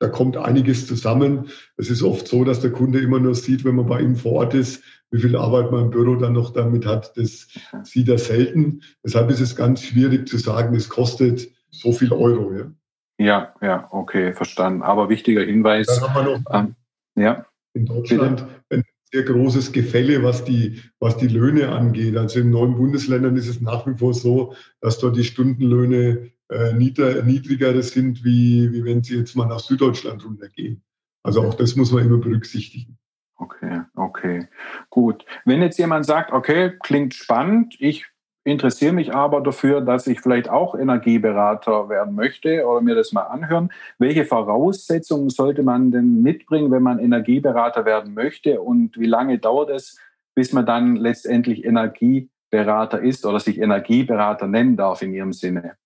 [0.04, 1.48] da kommt einiges zusammen.
[1.78, 4.32] Es ist oft so, dass der Kunde immer nur sieht, wenn man bei ihm vor
[4.32, 7.16] Ort ist, wie viel Arbeit man im Büro dann noch damit hat.
[7.16, 7.48] Das
[7.84, 8.82] sieht er selten.
[9.02, 12.52] Deshalb ist es ganz schwierig zu sagen, es kostet so viel Euro.
[12.52, 12.72] Ja,
[13.18, 14.82] ja, ja okay, verstanden.
[14.82, 15.86] Aber wichtiger Hinweis.
[15.86, 16.74] Dann haben wir noch ähm,
[17.16, 22.18] ja, in Deutschland ein sehr großes Gefälle, was die, was die Löhne angeht.
[22.18, 26.72] Also in neuen Bundesländern ist es nach wie vor so, dass dort die Stundenlöhne äh,
[26.72, 30.82] niedriger sind, wie, wie wenn Sie jetzt mal nach Süddeutschland runtergehen.
[31.22, 32.98] Also auch das muss man immer berücksichtigen.
[33.36, 34.48] Okay, okay,
[34.90, 35.24] gut.
[35.44, 38.06] Wenn jetzt jemand sagt, okay, klingt spannend, ich
[38.44, 43.22] interessiere mich aber dafür, dass ich vielleicht auch Energieberater werden möchte oder mir das mal
[43.22, 43.70] anhören.
[43.98, 49.70] Welche Voraussetzungen sollte man denn mitbringen, wenn man Energieberater werden möchte und wie lange dauert
[49.70, 49.98] es,
[50.34, 55.76] bis man dann letztendlich Energieberater ist oder sich Energieberater nennen darf in Ihrem Sinne?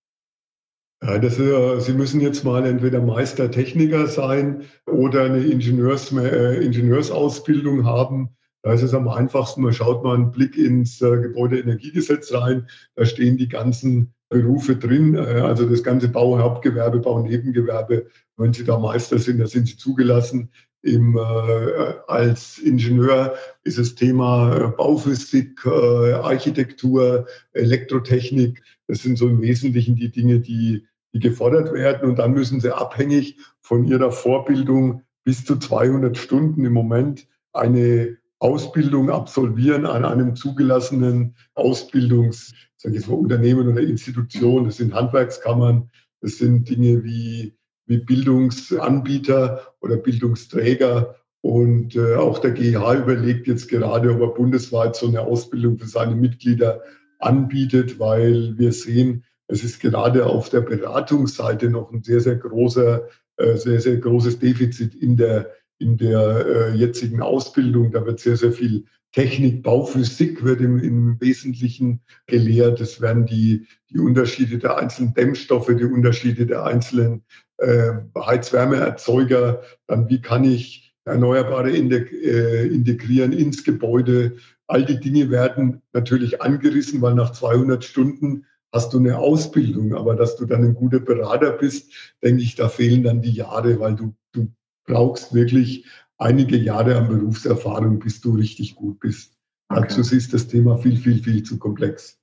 [1.01, 7.85] Ja, das, äh, Sie müssen jetzt mal entweder Meistertechniker sein oder eine Ingenieurs, äh, Ingenieursausbildung
[7.85, 8.35] haben.
[8.63, 12.67] Da ist es am einfachsten, man schaut mal einen Blick ins äh, Gebäudeenergiegesetz rein.
[12.95, 18.07] Da stehen die ganzen Berufe drin, äh, also das ganze Bauhauptgewerbe, Baunebengewerbe.
[18.35, 20.51] Wenn Sie da Meister sind, da sind Sie zugelassen.
[20.81, 28.61] Im, äh, als Ingenieur ist das Thema äh, Bauphysik, äh, Architektur, Elektrotechnik.
[28.87, 32.09] Das sind so im Wesentlichen die Dinge, die die gefordert werden.
[32.09, 38.17] Und dann müssen sie abhängig von ihrer Vorbildung bis zu 200 Stunden im Moment eine
[38.39, 44.65] Ausbildung absolvieren an einem zugelassenen Ausbildungs, sage ich mal, Unternehmen oder Institution.
[44.65, 45.89] Das sind Handwerkskammern,
[46.21, 47.53] das sind Dinge wie,
[47.85, 51.15] wie Bildungsanbieter oder Bildungsträger.
[51.41, 55.87] Und äh, auch der GH überlegt jetzt gerade, ob er bundesweit so eine Ausbildung für
[55.87, 56.81] seine Mitglieder
[57.19, 63.07] anbietet, weil wir sehen, es ist gerade auf der Beratungsseite noch ein sehr, sehr großer,
[63.37, 67.91] äh, sehr, sehr großes Defizit in der, in der äh, jetzigen Ausbildung.
[67.91, 72.79] Da wird sehr, sehr viel Technik, Bauphysik wird im, im Wesentlichen gelehrt.
[72.79, 77.23] Es werden die, die Unterschiede der einzelnen Dämmstoffe, die Unterschiede der einzelnen
[77.57, 84.35] äh, Heizwärmeerzeuger, dann wie kann ich Erneuerbare äh, integrieren ins Gebäude.
[84.67, 90.15] All die Dinge werden natürlich angerissen, weil nach 200 Stunden hast du eine Ausbildung, aber
[90.15, 91.91] dass du dann ein guter Berater bist,
[92.23, 94.51] denke ich, da fehlen dann die Jahre, weil du, du
[94.85, 95.85] brauchst wirklich
[96.17, 99.37] einige Jahre an Berufserfahrung, bis du richtig gut bist.
[99.69, 99.81] Okay.
[99.81, 102.19] Dazu ist das Thema viel, viel, viel zu komplex.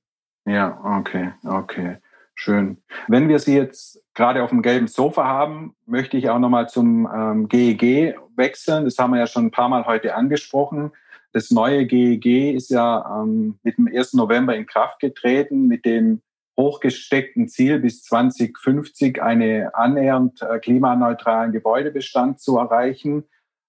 [0.47, 1.97] Ja, okay, okay.
[2.35, 2.77] Schön.
[3.09, 7.09] Wenn wir Sie jetzt gerade auf dem gelben Sofa haben, möchte ich auch nochmal zum
[7.13, 8.85] ähm, GEG wechseln.
[8.85, 10.93] Das haben wir ja schon ein paar Mal heute angesprochen.
[11.33, 14.13] Das neue GEG ist ja ähm, mit dem 1.
[14.15, 16.21] November in Kraft getreten, mit dem
[16.57, 23.25] hochgesteckten Ziel, bis 2050 einen annähernd äh, klimaneutralen Gebäudebestand zu erreichen.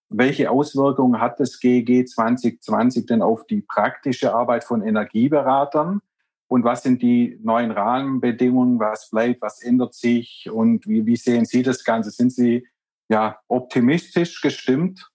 [0.10, 6.02] Welche Auswirkungen hat das GEG 2020 denn auf die praktische Arbeit von Energieberatern?
[6.48, 8.80] Und was sind die neuen Rahmenbedingungen?
[8.80, 9.42] Was bleibt?
[9.42, 10.50] Was ändert sich?
[10.50, 12.12] Und wie, wie sehen Sie das Ganze?
[12.12, 12.66] Sind Sie
[13.10, 15.12] ja optimistisch gestimmt?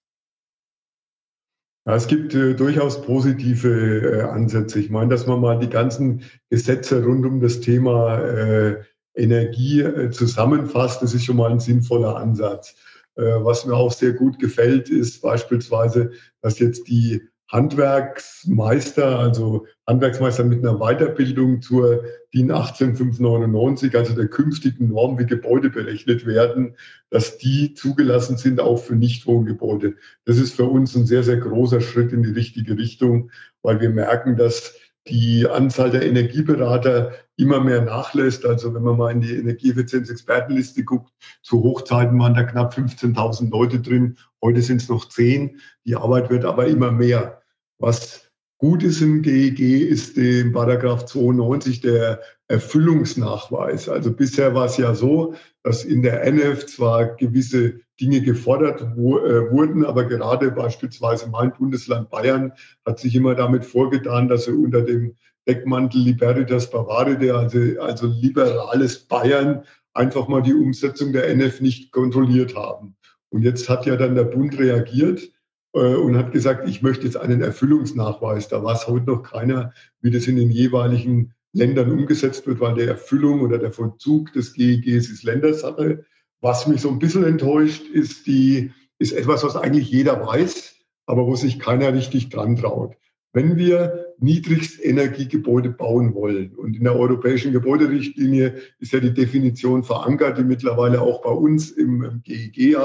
[1.84, 4.78] Ja, es gibt äh, durchaus positive äh, Ansätze.
[4.78, 8.82] Ich meine, dass man mal die ganzen Gesetze rund um das Thema äh,
[9.14, 12.76] Energie äh, zusammenfasst, das ist schon mal ein sinnvoller Ansatz.
[13.16, 20.42] Äh, was mir auch sehr gut gefällt, ist beispielsweise, dass jetzt die Handwerksmeister, also Handwerksmeister
[20.42, 26.76] mit einer Weiterbildung zur DIN 18599, also der künftigen Norm, wie Gebäude berechnet werden,
[27.10, 29.96] dass die zugelassen sind auch für Nichtwohngebäude.
[30.24, 33.90] Das ist für uns ein sehr, sehr großer Schritt in die richtige Richtung, weil wir
[33.90, 34.74] merken, dass
[35.08, 38.46] die Anzahl der Energieberater immer mehr nachlässt.
[38.46, 41.12] Also wenn man mal in die Energieeffizienz-Expertenliste guckt,
[41.42, 44.16] zu Hochzeiten waren da knapp 15.000 Leute drin.
[44.40, 45.60] Heute sind es noch zehn.
[45.84, 47.41] Die Arbeit wird aber immer mehr.
[47.82, 53.88] Was gut ist im GEG, ist im Paragraph 92 der Erfüllungsnachweis.
[53.88, 59.18] Also bisher war es ja so, dass in der NF zwar gewisse Dinge gefordert wo,
[59.18, 62.52] äh, wurden, aber gerade beispielsweise mein Bundesland Bayern
[62.86, 65.16] hat sich immer damit vorgetan, dass er unter dem
[65.48, 72.54] Deckmantel Liberitas Bavaride, also, also liberales Bayern, einfach mal die Umsetzung der NF nicht kontrolliert
[72.54, 72.94] haben.
[73.30, 75.32] Und jetzt hat ja dann der Bund reagiert
[75.72, 78.48] und hat gesagt, ich möchte jetzt einen Erfüllungsnachweis.
[78.48, 82.88] Da weiß heute noch keiner, wie das in den jeweiligen Ländern umgesetzt wird, weil der
[82.88, 86.04] Erfüllung oder der Vollzug des GEGs ist Ländersache.
[86.40, 91.26] Was mich so ein bisschen enttäuscht, ist die, ist etwas, was eigentlich jeder weiß, aber
[91.26, 92.96] wo sich keiner richtig dran traut.
[93.34, 100.36] Wenn wir Niedrigstenergiegebäude bauen wollen, und in der europäischen Gebäuderichtlinie ist ja die Definition verankert,
[100.36, 102.76] die mittlerweile auch bei uns im GEG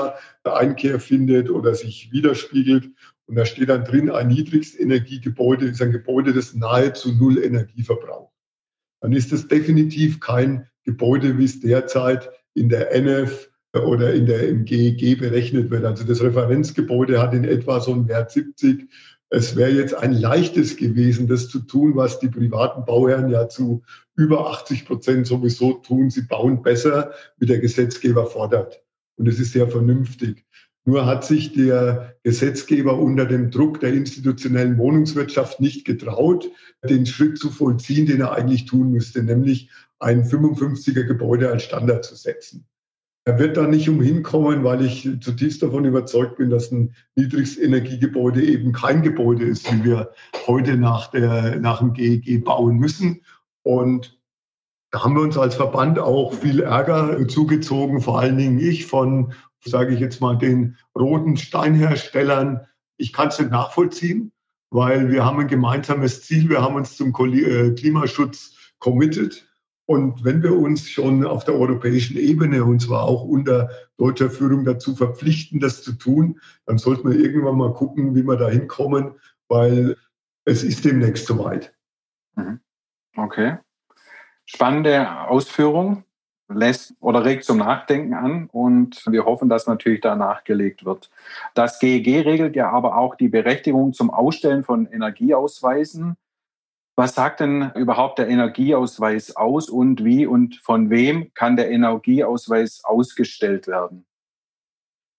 [0.44, 2.90] Einkehr findet oder sich widerspiegelt.
[3.26, 8.34] Und da steht dann drin, ein Niedrigstenergiegebäude ist ein Gebäude, das nahezu null Energie verbraucht.
[9.02, 14.48] Dann ist es definitiv kein Gebäude, wie es derzeit in der NF oder in der,
[14.48, 15.84] im GEG berechnet wird.
[15.84, 18.90] Also das Referenzgebäude hat in etwa so einen Wert 70
[19.30, 23.84] es wäre jetzt ein leichtes gewesen, das zu tun, was die privaten Bauherren ja zu
[24.16, 26.10] über 80 Prozent sowieso tun.
[26.10, 28.82] Sie bauen besser, wie der Gesetzgeber fordert.
[29.18, 30.46] Und es ist sehr vernünftig.
[30.86, 36.50] Nur hat sich der Gesetzgeber unter dem Druck der institutionellen Wohnungswirtschaft nicht getraut,
[36.88, 42.06] den Schritt zu vollziehen, den er eigentlich tun müsste, nämlich ein 55er Gebäude als Standard
[42.06, 42.66] zu setzen.
[43.28, 48.42] Er wird da nicht umhin kommen, weil ich zutiefst davon überzeugt bin, dass ein Niedrigstenergiegebäude
[48.42, 50.14] eben kein Gebäude ist, wie wir
[50.48, 53.26] heute nach, der, nach dem GEG bauen müssen.
[53.64, 54.18] Und
[54.92, 59.34] da haben wir uns als Verband auch viel Ärger zugezogen, vor allen Dingen ich von,
[59.60, 62.62] sage ich jetzt mal, den roten Steinherstellern.
[62.96, 64.32] Ich kann es nicht nachvollziehen,
[64.70, 66.48] weil wir haben ein gemeinsames Ziel.
[66.48, 69.47] Wir haben uns zum äh, Klimaschutz committed.
[69.88, 74.66] Und wenn wir uns schon auf der europäischen Ebene, und zwar auch unter deutscher Führung,
[74.66, 79.14] dazu verpflichten, das zu tun, dann sollten wir irgendwann mal gucken, wie wir da hinkommen,
[79.48, 79.96] weil
[80.44, 81.74] es ist demnächst soweit.
[82.36, 82.60] Mhm.
[83.16, 83.60] Okay.
[84.46, 86.04] Spannende Ausführung
[86.50, 91.10] lässt oder regt zum Nachdenken an und wir hoffen, dass natürlich da nachgelegt wird.
[91.54, 96.18] Das GEG regelt ja aber auch die Berechtigung zum Ausstellen von Energieausweisen
[96.98, 102.82] was sagt denn überhaupt der Energieausweis aus und wie und von wem kann der Energieausweis
[102.84, 104.06] ausgestellt werden?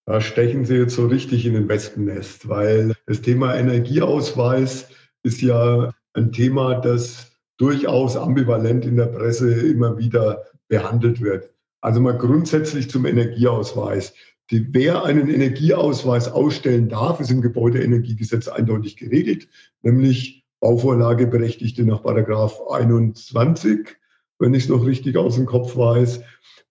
[0.05, 4.89] Da stechen Sie jetzt so richtig in den Wespennest, weil das Thema Energieausweis
[5.23, 11.53] ist ja ein Thema, das durchaus ambivalent in der Presse immer wieder behandelt wird.
[11.81, 14.15] Also mal grundsätzlich zum Energieausweis.
[14.51, 19.47] Die, wer einen Energieausweis ausstellen darf, ist im Gebäudeenergiegesetz eindeutig geregelt,
[19.83, 23.97] nämlich Bauvorlageberechtigte nach Paragraph 21,
[24.39, 26.23] wenn ich es noch richtig aus dem Kopf weiß.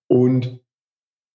[0.07, 0.59] Und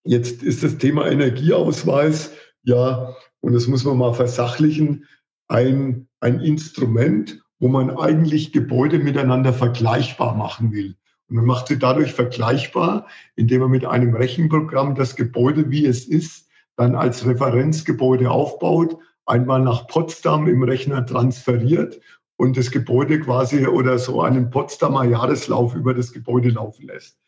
[0.04, 5.06] jetzt ist das Thema Energieausweis, ja, und das muss man mal versachlichen,
[5.48, 10.96] ein, ein Instrument, wo man eigentlich Gebäude miteinander vergleichbar machen will.
[11.28, 16.06] Und man macht sie dadurch vergleichbar, indem man mit einem Rechenprogramm das Gebäude, wie es
[16.06, 22.00] ist, dann als Referenzgebäude aufbaut, einmal nach Potsdam im Rechner transferiert
[22.36, 27.18] und das Gebäude quasi oder so einen Potsdamer Jahreslauf über das Gebäude laufen lässt.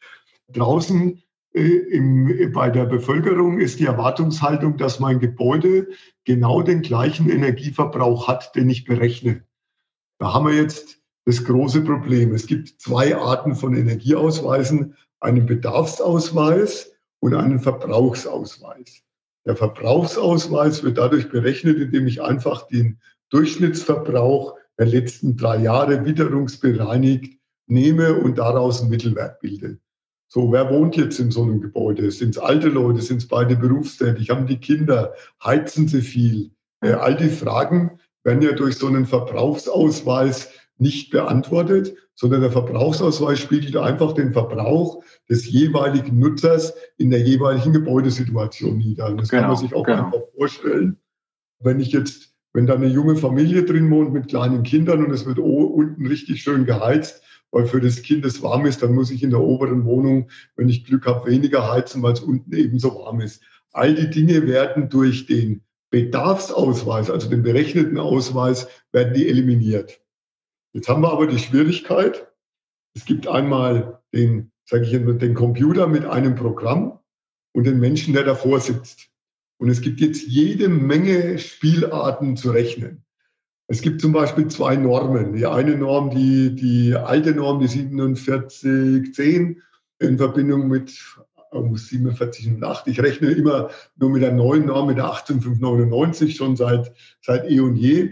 [0.49, 1.23] Draußen
[1.55, 5.89] äh, im, bei der Bevölkerung ist die Erwartungshaltung, dass mein Gebäude
[6.25, 9.45] genau den gleichen Energieverbrauch hat, den ich berechne.
[10.19, 12.35] Da haben wir jetzt das große Problem.
[12.35, 19.03] Es gibt zwei Arten von Energieausweisen, einen Bedarfsausweis und einen Verbrauchsausweis.
[19.47, 22.99] Der Verbrauchsausweis wird dadurch berechnet, indem ich einfach den
[23.31, 29.79] Durchschnittsverbrauch der letzten drei Jahre witterungsbereinigt nehme und daraus einen Mittelwert bilde.
[30.29, 32.11] So, wer wohnt jetzt in so einem Gebäude?
[32.11, 33.01] Sind es alte Leute?
[33.03, 34.31] Sind es beide berufstätig?
[34.31, 35.15] Haben die Kinder?
[35.43, 36.51] Heizen sie viel?
[36.81, 43.39] Äh, all die Fragen werden ja durch so einen Verbrauchsausweis nicht beantwortet, sondern der Verbrauchsausweis
[43.39, 49.07] spiegelt einfach den Verbrauch des jeweiligen Nutzers in der jeweiligen Gebäudesituation nieder.
[49.07, 50.05] Und das genau, kann man genau, sich auch genau.
[50.07, 50.99] einfach vorstellen.
[51.61, 55.27] Wenn ich jetzt, wenn da eine junge Familie drin wohnt mit kleinen Kindern und es
[55.27, 59.23] wird unten richtig schön geheizt, weil für das Kind es warm ist, dann muss ich
[59.23, 63.21] in der oberen Wohnung, wenn ich Glück habe, weniger heizen, weil es unten ebenso warm
[63.21, 63.43] ist.
[63.73, 70.01] All die Dinge werden durch den Bedarfsausweis, also den berechneten Ausweis, werden die eliminiert.
[70.73, 72.29] Jetzt haben wir aber die Schwierigkeit,
[72.95, 77.01] es gibt einmal den, sage ich immer, den Computer mit einem Programm
[77.53, 79.11] und den Menschen, der davor sitzt.
[79.65, 83.03] Und es gibt jetzt jede Menge Spielarten zu rechnen.
[83.67, 85.33] Es gibt zum Beispiel zwei Normen.
[85.33, 89.63] Die eine Norm, die, die alte Norm, die 4710
[90.01, 90.93] in Verbindung mit
[91.51, 92.89] 47 und 8.
[92.89, 97.61] Ich rechne immer nur mit der neuen Norm, mit der 18599, schon seit, seit eh
[97.61, 98.11] und je.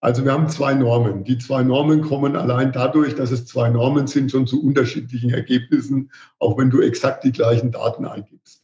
[0.00, 1.24] Also wir haben zwei Normen.
[1.24, 6.10] Die zwei Normen kommen allein dadurch, dass es zwei Normen sind, schon zu unterschiedlichen Ergebnissen,
[6.38, 8.62] auch wenn du exakt die gleichen Daten eingibst.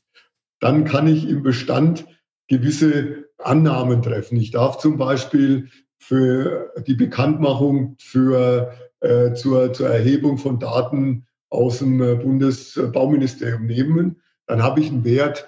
[0.58, 2.06] Dann kann ich im Bestand
[2.50, 4.36] gewisse Annahmen treffen.
[4.36, 11.78] Ich darf zum Beispiel für die Bekanntmachung für, äh, zur, zur Erhebung von Daten aus
[11.78, 14.20] dem äh, Bundesbauministerium nehmen.
[14.46, 15.46] Dann habe ich einen Wert,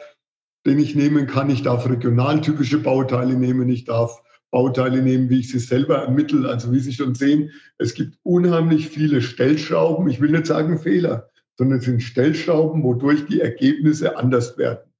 [0.64, 1.50] den ich nehmen kann.
[1.50, 3.68] Ich darf regionaltypische Bauteile nehmen.
[3.68, 6.48] Ich darf Bauteile nehmen, wie ich sie selber ermittle.
[6.48, 10.08] Also wie Sie schon sehen, es gibt unheimlich viele Stellschrauben.
[10.08, 14.91] Ich will nicht sagen Fehler, sondern es sind Stellschrauben, wodurch die Ergebnisse anders werden.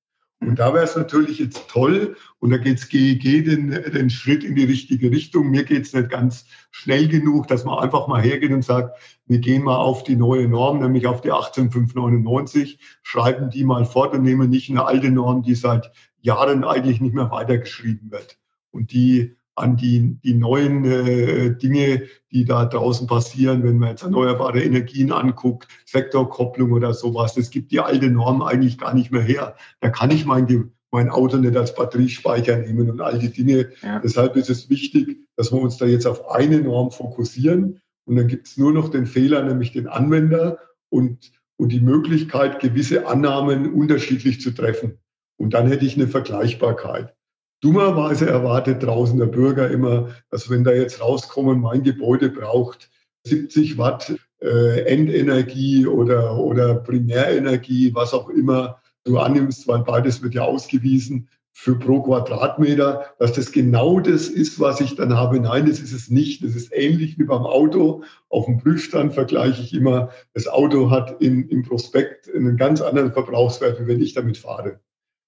[0.47, 4.43] Und da wäre es natürlich jetzt toll, und da geht es GEG den, den Schritt
[4.43, 5.51] in die richtige Richtung.
[5.51, 9.39] Mir geht es nicht ganz schnell genug, dass man einfach mal hergeht und sagt, wir
[9.39, 14.23] gehen mal auf die neue Norm, nämlich auf die 18599, schreiben die mal fort und
[14.23, 18.39] nehmen nicht eine alte Norm, die seit Jahren eigentlich nicht mehr weitergeschrieben wird.
[18.73, 24.03] Und die an die, die neuen äh, Dinge, die da draußen passieren, wenn man jetzt
[24.03, 27.35] erneuerbare Energien anguckt, Sektorkopplung oder sowas.
[27.35, 29.57] Das gibt die alte Norm eigentlich gar nicht mehr her.
[29.81, 33.71] Da kann ich mein, mein Auto nicht als Batteriespeicher nehmen und all die Dinge.
[33.83, 34.01] Ja.
[34.01, 37.81] Deshalb ist es wichtig, dass wir uns da jetzt auf eine Norm fokussieren.
[38.05, 42.61] Und dann gibt es nur noch den Fehler, nämlich den Anwender und, und die Möglichkeit,
[42.61, 44.99] gewisse Annahmen unterschiedlich zu treffen.
[45.37, 47.15] Und dann hätte ich eine Vergleichbarkeit.
[47.63, 52.91] Dummerweise erwartet draußen der Bürger immer, dass wenn da jetzt rauskommen, mein Gebäude braucht
[53.25, 60.35] 70 Watt äh, Endenergie oder, oder Primärenergie, was auch immer du annimmst, weil beides wird
[60.35, 65.39] ja ausgewiesen für pro Quadratmeter, dass das genau das ist, was ich dann habe.
[65.39, 66.43] Nein, das ist es nicht.
[66.43, 68.03] Das ist ähnlich wie beim Auto.
[68.29, 73.13] Auf dem Prüfstand vergleiche ich immer, das Auto hat in, im Prospekt einen ganz anderen
[73.13, 74.81] Verbrauchswert, wie wenn ich damit fahre.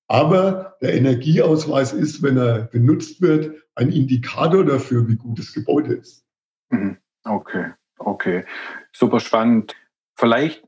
[0.06, 5.94] Aber der Energieausweis ist, wenn er benutzt wird, ein Indikator dafür, wie gut das Gebäude
[5.94, 6.24] ist.
[6.70, 6.98] Mhm.
[7.24, 8.44] Okay, okay.
[8.92, 9.74] Super spannend.
[10.16, 10.62] Vielleicht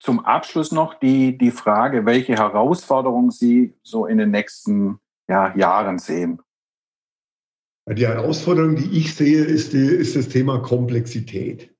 [0.00, 4.98] zum Abschluss noch die, die Frage, welche Herausforderungen Sie so in den nächsten
[5.28, 6.40] ja, Jahren sehen.
[7.88, 11.74] Die Herausforderung, die ich sehe, ist, die, ist das Thema Komplexität.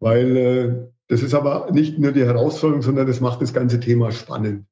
[0.00, 4.10] Weil äh, das ist aber nicht nur die Herausforderung, sondern das macht das ganze Thema
[4.10, 4.66] spannend.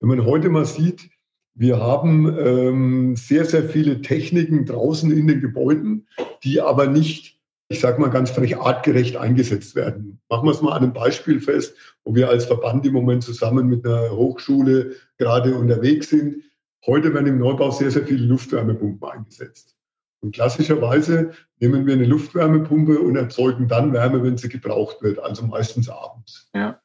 [0.00, 1.10] Wenn man heute mal sieht,
[1.58, 6.06] wir haben ähm, sehr, sehr viele Techniken draußen in den Gebäuden,
[6.44, 10.20] die aber nicht, ich sage mal ganz frech, artgerecht eingesetzt werden.
[10.28, 13.66] Machen wir es mal an einem Beispiel fest, wo wir als Verband im Moment zusammen
[13.66, 16.44] mit einer Hochschule gerade unterwegs sind.
[16.86, 19.74] Heute werden im Neubau sehr, sehr viele Luftwärmepumpen eingesetzt.
[20.20, 25.44] Und klassischerweise nehmen wir eine Luftwärmepumpe und erzeugen dann Wärme, wenn sie gebraucht wird, also
[25.44, 26.48] meistens abends.
[26.54, 26.80] Ja.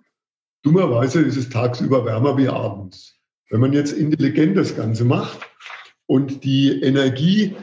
[0.64, 3.20] Dummerweise ist es tagsüber wärmer wie abends.
[3.50, 5.40] Wenn man jetzt intelligent das Ganze macht
[6.06, 7.56] und die Energie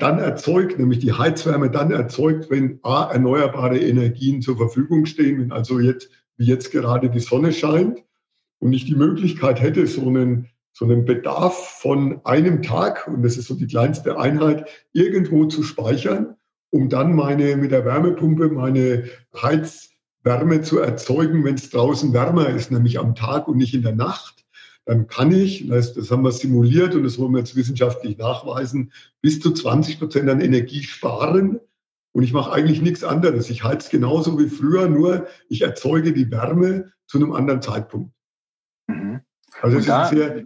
[0.00, 5.52] dann erzeugt, nämlich die Heizwärme dann erzeugt, wenn A, erneuerbare Energien zur Verfügung stehen, wenn
[5.52, 8.04] also jetzt, wie jetzt gerade die Sonne scheint
[8.60, 13.36] und ich die Möglichkeit hätte, so einen so einen Bedarf von einem Tag, und das
[13.36, 16.36] ist so die kleinste Einheit, irgendwo zu speichern,
[16.70, 19.04] um dann meine, mit der Wärmepumpe meine
[19.34, 23.94] Heizwärme zu erzeugen, wenn es draußen wärmer ist, nämlich am Tag und nicht in der
[23.94, 24.41] Nacht.
[24.84, 28.92] Dann kann ich, das, das haben wir simuliert und das wollen wir jetzt wissenschaftlich nachweisen,
[29.20, 31.60] bis zu 20 Prozent an Energie sparen.
[32.12, 33.48] Und ich mache eigentlich nichts anderes.
[33.48, 38.12] Ich heiz genauso wie früher, nur ich erzeuge die Wärme zu einem anderen Zeitpunkt.
[38.88, 39.20] Mhm.
[39.60, 40.44] Also es da, ist sehr,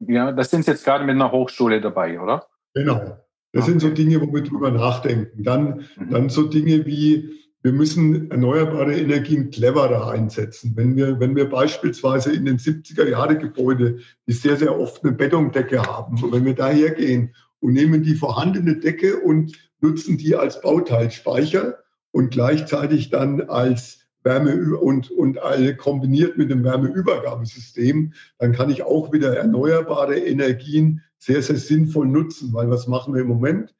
[0.00, 2.46] ja, das sind jetzt gerade mit einer Hochschule dabei, oder?
[2.74, 3.18] Genau.
[3.52, 3.70] Das okay.
[3.70, 5.44] sind so Dinge, wo wir drüber nachdenken.
[5.44, 6.10] Dann, mhm.
[6.10, 10.72] dann so Dinge wie, wir müssen erneuerbare Energien cleverer einsetzen.
[10.76, 15.14] Wenn wir, wenn wir beispielsweise in den 70er Jahre Gebäude, die sehr, sehr oft eine
[15.14, 20.36] Betondecke haben, und wenn wir daher gehen und nehmen die vorhandene Decke und nutzen die
[20.36, 21.78] als Bauteilspeicher
[22.10, 25.38] und gleichzeitig dann als Wärme und, und
[25.78, 32.52] kombiniert mit dem Wärmeübergabesystem, dann kann ich auch wieder erneuerbare Energien sehr, sehr sinnvoll nutzen.
[32.52, 33.74] Weil was machen wir im Moment?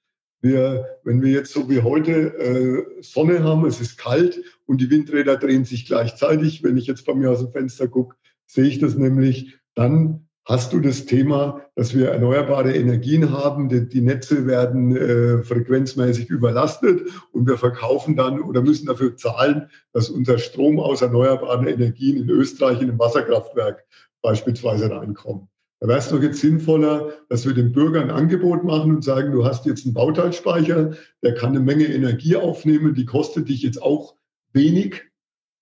[0.45, 4.91] Wir, wenn wir jetzt so wie heute äh, Sonne haben, es ist kalt und die
[4.91, 8.79] Windräder drehen sich gleichzeitig, wenn ich jetzt bei mir aus dem Fenster gucke, sehe ich
[8.79, 13.71] das nämlich, dann hast du das Thema, dass wir erneuerbare Energien haben.
[13.71, 19.71] Die, die Netze werden äh, frequenzmäßig überlastet und wir verkaufen dann oder müssen dafür zahlen,
[19.95, 23.87] dass unser Strom aus erneuerbaren Energien in Österreich in ein Wasserkraftwerk
[24.21, 25.49] beispielsweise reinkommt.
[25.81, 29.33] Da wäre es doch jetzt sinnvoller, dass wir den Bürgern ein Angebot machen und sagen,
[29.33, 33.83] du hast jetzt einen Bauteilspeicher, der kann eine Menge Energie aufnehmen, die kostet dich jetzt
[33.83, 34.15] auch
[34.53, 35.03] wenig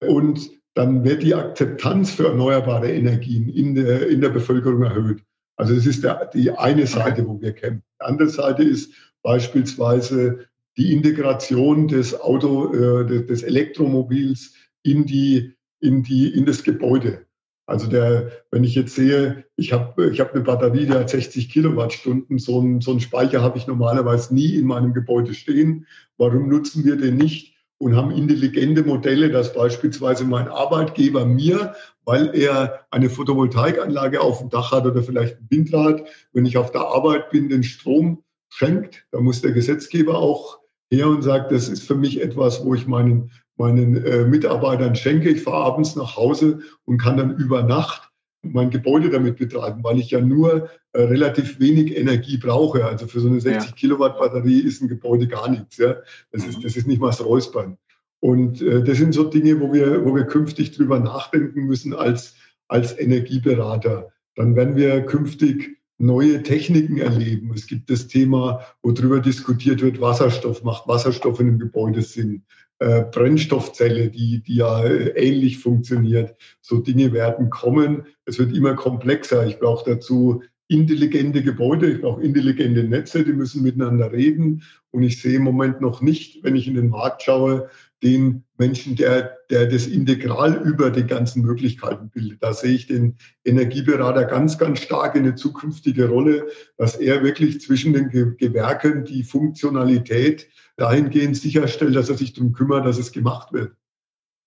[0.01, 5.23] und dann wird die Akzeptanz für erneuerbare Energien in der, in der Bevölkerung erhöht.
[5.57, 7.83] Also das ist der, die eine Seite, wo wir kämpfen.
[8.01, 8.93] Die andere Seite ist
[9.23, 10.47] beispielsweise
[10.77, 17.27] die Integration des Auto, äh, des Elektromobils in die, in die, in das Gebäude.
[17.67, 21.49] Also der, wenn ich jetzt sehe, ich habe ich hab eine Batterie, die hat 60
[21.49, 25.87] Kilowattstunden, so einen, so einen Speicher habe ich normalerweise nie in meinem Gebäude stehen.
[26.17, 27.53] Warum nutzen wir den nicht?
[27.83, 34.51] und haben intelligente Modelle, dass beispielsweise mein Arbeitgeber mir, weil er eine Photovoltaikanlage auf dem
[34.51, 39.05] Dach hat oder vielleicht ein Windrad, wenn ich auf der Arbeit bin, den Strom schenkt.
[39.11, 40.61] Da muss der Gesetzgeber auch
[40.93, 43.33] her und sagt, das ist für mich etwas, wo ich meinen,
[43.63, 45.31] meinen äh, Mitarbeitern schenke.
[45.31, 48.11] Ich fahre abends nach Hause und kann dann über Nacht
[48.43, 52.85] mein Gebäude damit betreiben, weil ich ja nur äh, relativ wenig Energie brauche.
[52.85, 53.77] Also für so eine 60 ja.
[53.77, 55.77] Kilowatt Batterie ist ein Gebäude gar nichts.
[55.77, 55.97] Ja?
[56.33, 56.51] Das, mhm.
[56.51, 57.79] ist, das ist nicht mal das Räuspern.
[58.19, 62.35] Und äh, das sind so Dinge, wo wir, wo wir künftig drüber nachdenken müssen als,
[62.67, 64.11] als Energieberater.
[64.35, 67.53] Dann werden wir künftig neue Techniken erleben.
[67.55, 72.43] Es gibt das Thema, wo drüber diskutiert wird, Wasserstoff, macht Wasserstoff in einem Gebäude Sinn?
[72.83, 76.35] Äh, Brennstoffzelle, die, die ja äh, ähnlich funktioniert.
[76.61, 78.07] So Dinge werden kommen.
[78.25, 79.47] Es wird immer komplexer.
[79.47, 84.65] Ich brauche dazu intelligente Gebäude, ich brauche intelligente Netze, die müssen miteinander reden.
[84.91, 87.71] Und ich sehe im Moment noch nicht, wenn ich in den Markt schaue,
[88.03, 92.43] den Menschen, der, der das integral über die ganzen Möglichkeiten bildet.
[92.43, 97.61] Da sehe ich den Energieberater ganz, ganz stark in eine zukünftige Rolle, dass er wirklich
[97.61, 103.53] zwischen den Gewerken die Funktionalität dahingehend sicherstellt, dass er sich darum kümmert, dass es gemacht
[103.53, 103.77] wird.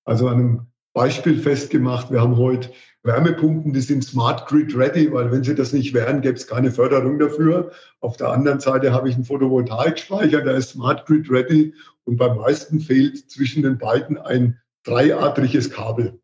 [0.03, 2.71] Also einem Beispiel festgemacht, wir haben heute
[3.03, 6.71] Wärmepumpen, die sind Smart Grid ready, weil wenn sie das nicht wären, gäbe es keine
[6.71, 7.73] Förderung dafür.
[7.99, 11.73] Auf der anderen Seite habe ich einen Photovoltaikspeicher, der ist Smart Grid ready
[12.05, 16.17] und beim meisten fehlt zwischen den beiden ein dreiadriges Kabel.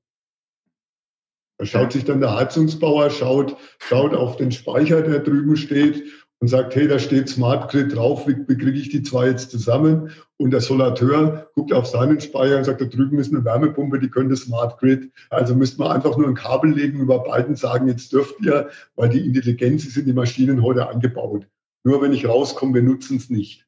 [1.57, 6.01] Da schaut sich dann der Heizungsbauer, schaut, schaut auf den Speicher, der drüben steht
[6.39, 9.51] und sagt, hey, da steht Smart Grid drauf, wie, wie kriege ich die zwei jetzt
[9.51, 10.11] zusammen?
[10.41, 14.09] Und der Solateur guckt auf seinen Speicher und sagt, da drüben ist eine Wärmepumpe, die
[14.09, 15.11] könnte Smart Grid.
[15.29, 19.09] Also müsste man einfach nur ein Kabel legen über beiden sagen, jetzt dürft ihr, weil
[19.09, 21.47] die Intelligenz ist in die Maschinen heute angebaut.
[21.83, 23.67] Nur wenn ich rauskomme, wir nutzen es nicht.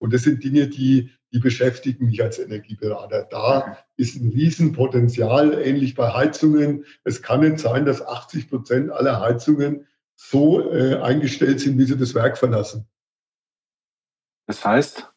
[0.00, 3.28] Und das sind Dinge, die, die beschäftigen mich als Energieberater.
[3.30, 6.86] Da ist ein Riesenpotenzial, ähnlich bei Heizungen.
[7.04, 9.86] Es kann nicht sein, dass 80 Prozent aller Heizungen
[10.16, 12.88] so äh, eingestellt sind, wie sie das Werk verlassen.
[14.48, 15.09] Das heißt?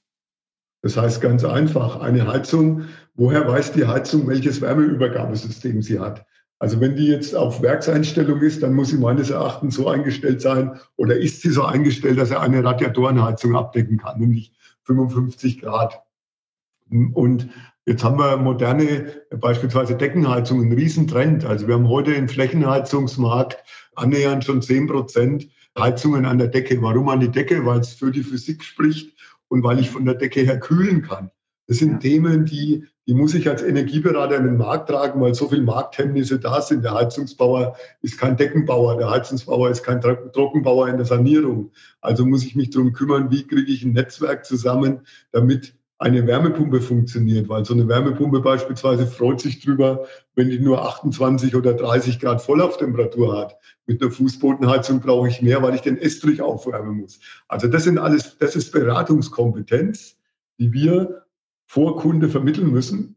[0.83, 2.83] Das heißt ganz einfach, eine Heizung,
[3.15, 6.25] woher weiß die Heizung, welches Wärmeübergabesystem sie hat?
[6.59, 10.77] Also wenn die jetzt auf Werkseinstellung ist, dann muss sie meines Erachtens so eingestellt sein
[10.97, 14.53] oder ist sie so eingestellt, dass er eine Radiatorenheizung abdecken kann, nämlich
[14.83, 16.01] 55 Grad.
[17.13, 17.49] Und
[17.85, 21.45] jetzt haben wir moderne, beispielsweise Deckenheizungen, einen Riesentrend.
[21.45, 23.63] Also wir haben heute im Flächenheizungsmarkt
[23.95, 25.47] annähernd schon 10 Prozent
[25.79, 26.81] Heizungen an der Decke.
[26.81, 27.65] Warum an die Decke?
[27.65, 29.13] Weil es für die Physik spricht
[29.53, 31.29] und weil ich von der Decke her kühlen kann.
[31.67, 31.97] Das sind ja.
[31.99, 36.39] Themen, die, die muss ich als Energieberater in den Markt tragen, weil so viele Markthemmnisse
[36.39, 36.83] da sind.
[36.83, 41.69] Der Heizungsbauer ist kein Deckenbauer, der Heizungsbauer ist kein Trockenbauer in der Sanierung.
[42.01, 45.01] Also muss ich mich darum kümmern, wie kriege ich ein Netzwerk zusammen,
[45.31, 50.85] damit eine Wärmepumpe funktioniert, weil so eine Wärmepumpe beispielsweise freut sich drüber, wenn die nur
[50.85, 53.57] 28 oder 30 Grad Volllauftemperatur hat.
[53.85, 57.19] Mit einer Fußbodenheizung brauche ich mehr, weil ich den Estrich aufwärmen muss.
[57.47, 60.17] Also das sind alles, das ist Beratungskompetenz,
[60.59, 61.23] die wir
[61.65, 63.15] vor Kunde vermitteln müssen.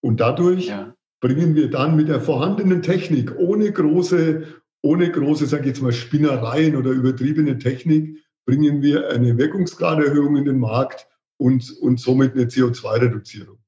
[0.00, 0.94] Und dadurch ja.
[1.20, 4.44] bringen wir dann mit der vorhandenen Technik, ohne große,
[4.82, 10.44] ohne große, sage ich jetzt mal, Spinnereien oder übertriebene Technik, bringen wir eine Wirkungsgraderhöhung in
[10.44, 11.08] den Markt
[11.38, 13.58] und, und somit eine CO2-Reduzierung.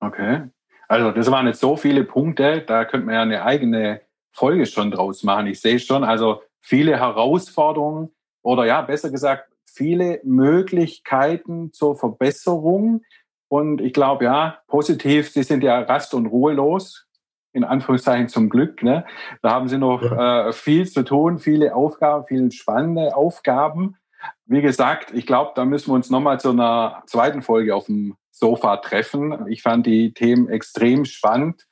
[0.00, 0.48] Okay.
[0.88, 4.00] Also das waren jetzt so viele Punkte, da könnte man ja eine eigene
[4.32, 5.46] Folge schon draus machen.
[5.46, 8.10] Ich sehe schon, also viele Herausforderungen
[8.42, 13.02] oder ja, besser gesagt, viele Möglichkeiten zur Verbesserung.
[13.48, 17.06] Und ich glaube, ja, positiv, Sie sind ja rast- und ruhelos,
[17.52, 18.82] in Anführungszeichen zum Glück.
[18.82, 19.04] Ne?
[19.42, 20.48] Da haben Sie noch ja.
[20.48, 23.96] äh, viel zu tun, viele Aufgaben, viele spannende Aufgaben.
[24.50, 28.16] Wie gesagt, ich glaube, da müssen wir uns nochmal zu einer zweiten Folge auf dem
[28.30, 29.46] Sofa treffen.
[29.48, 31.66] Ich fand die Themen extrem spannend.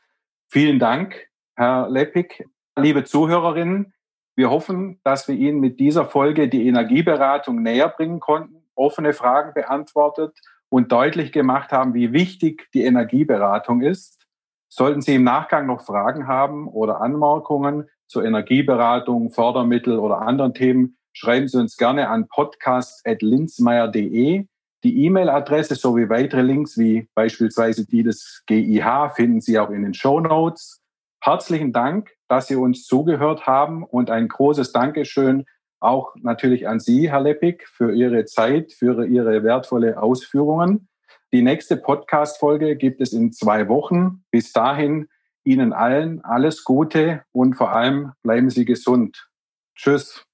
[0.51, 2.47] Vielen Dank, Herr Leppig.
[2.79, 3.95] Liebe Zuhörerinnen,
[4.35, 9.55] wir hoffen, dass wir Ihnen mit dieser Folge die Energieberatung näher bringen konnten, offene Fragen
[9.55, 14.27] beantwortet und deutlich gemacht haben, wie wichtig die Energieberatung ist.
[14.68, 20.99] Sollten Sie im Nachgang noch Fragen haben oder Anmerkungen zur Energieberatung, Fördermittel oder anderen Themen,
[21.17, 24.45] schreiben Sie uns gerne an podcast.linzmeier.de.
[24.85, 29.95] Die E-Mail-Adresse sowie weitere Links wie beispielsweise die des GIH finden Sie auch in den
[29.95, 30.83] Show Notes.
[31.23, 35.47] Herzlichen Dank, dass Sie uns zugehört haben und ein großes Dankeschön
[35.81, 40.87] auch natürlich an Sie, Herr Leppig, für Ihre Zeit, für Ihre wertvolle Ausführungen.
[41.33, 44.23] Die nächste Podcast-Folge gibt es in zwei Wochen.
[44.31, 45.09] Bis dahin
[45.45, 49.31] Ihnen allen alles Gute und vor allem bleiben Sie gesund.
[49.75, 50.26] Tschüss.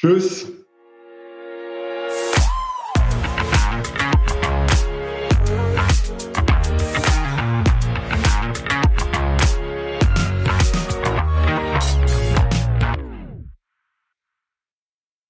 [0.00, 0.50] Tschüss.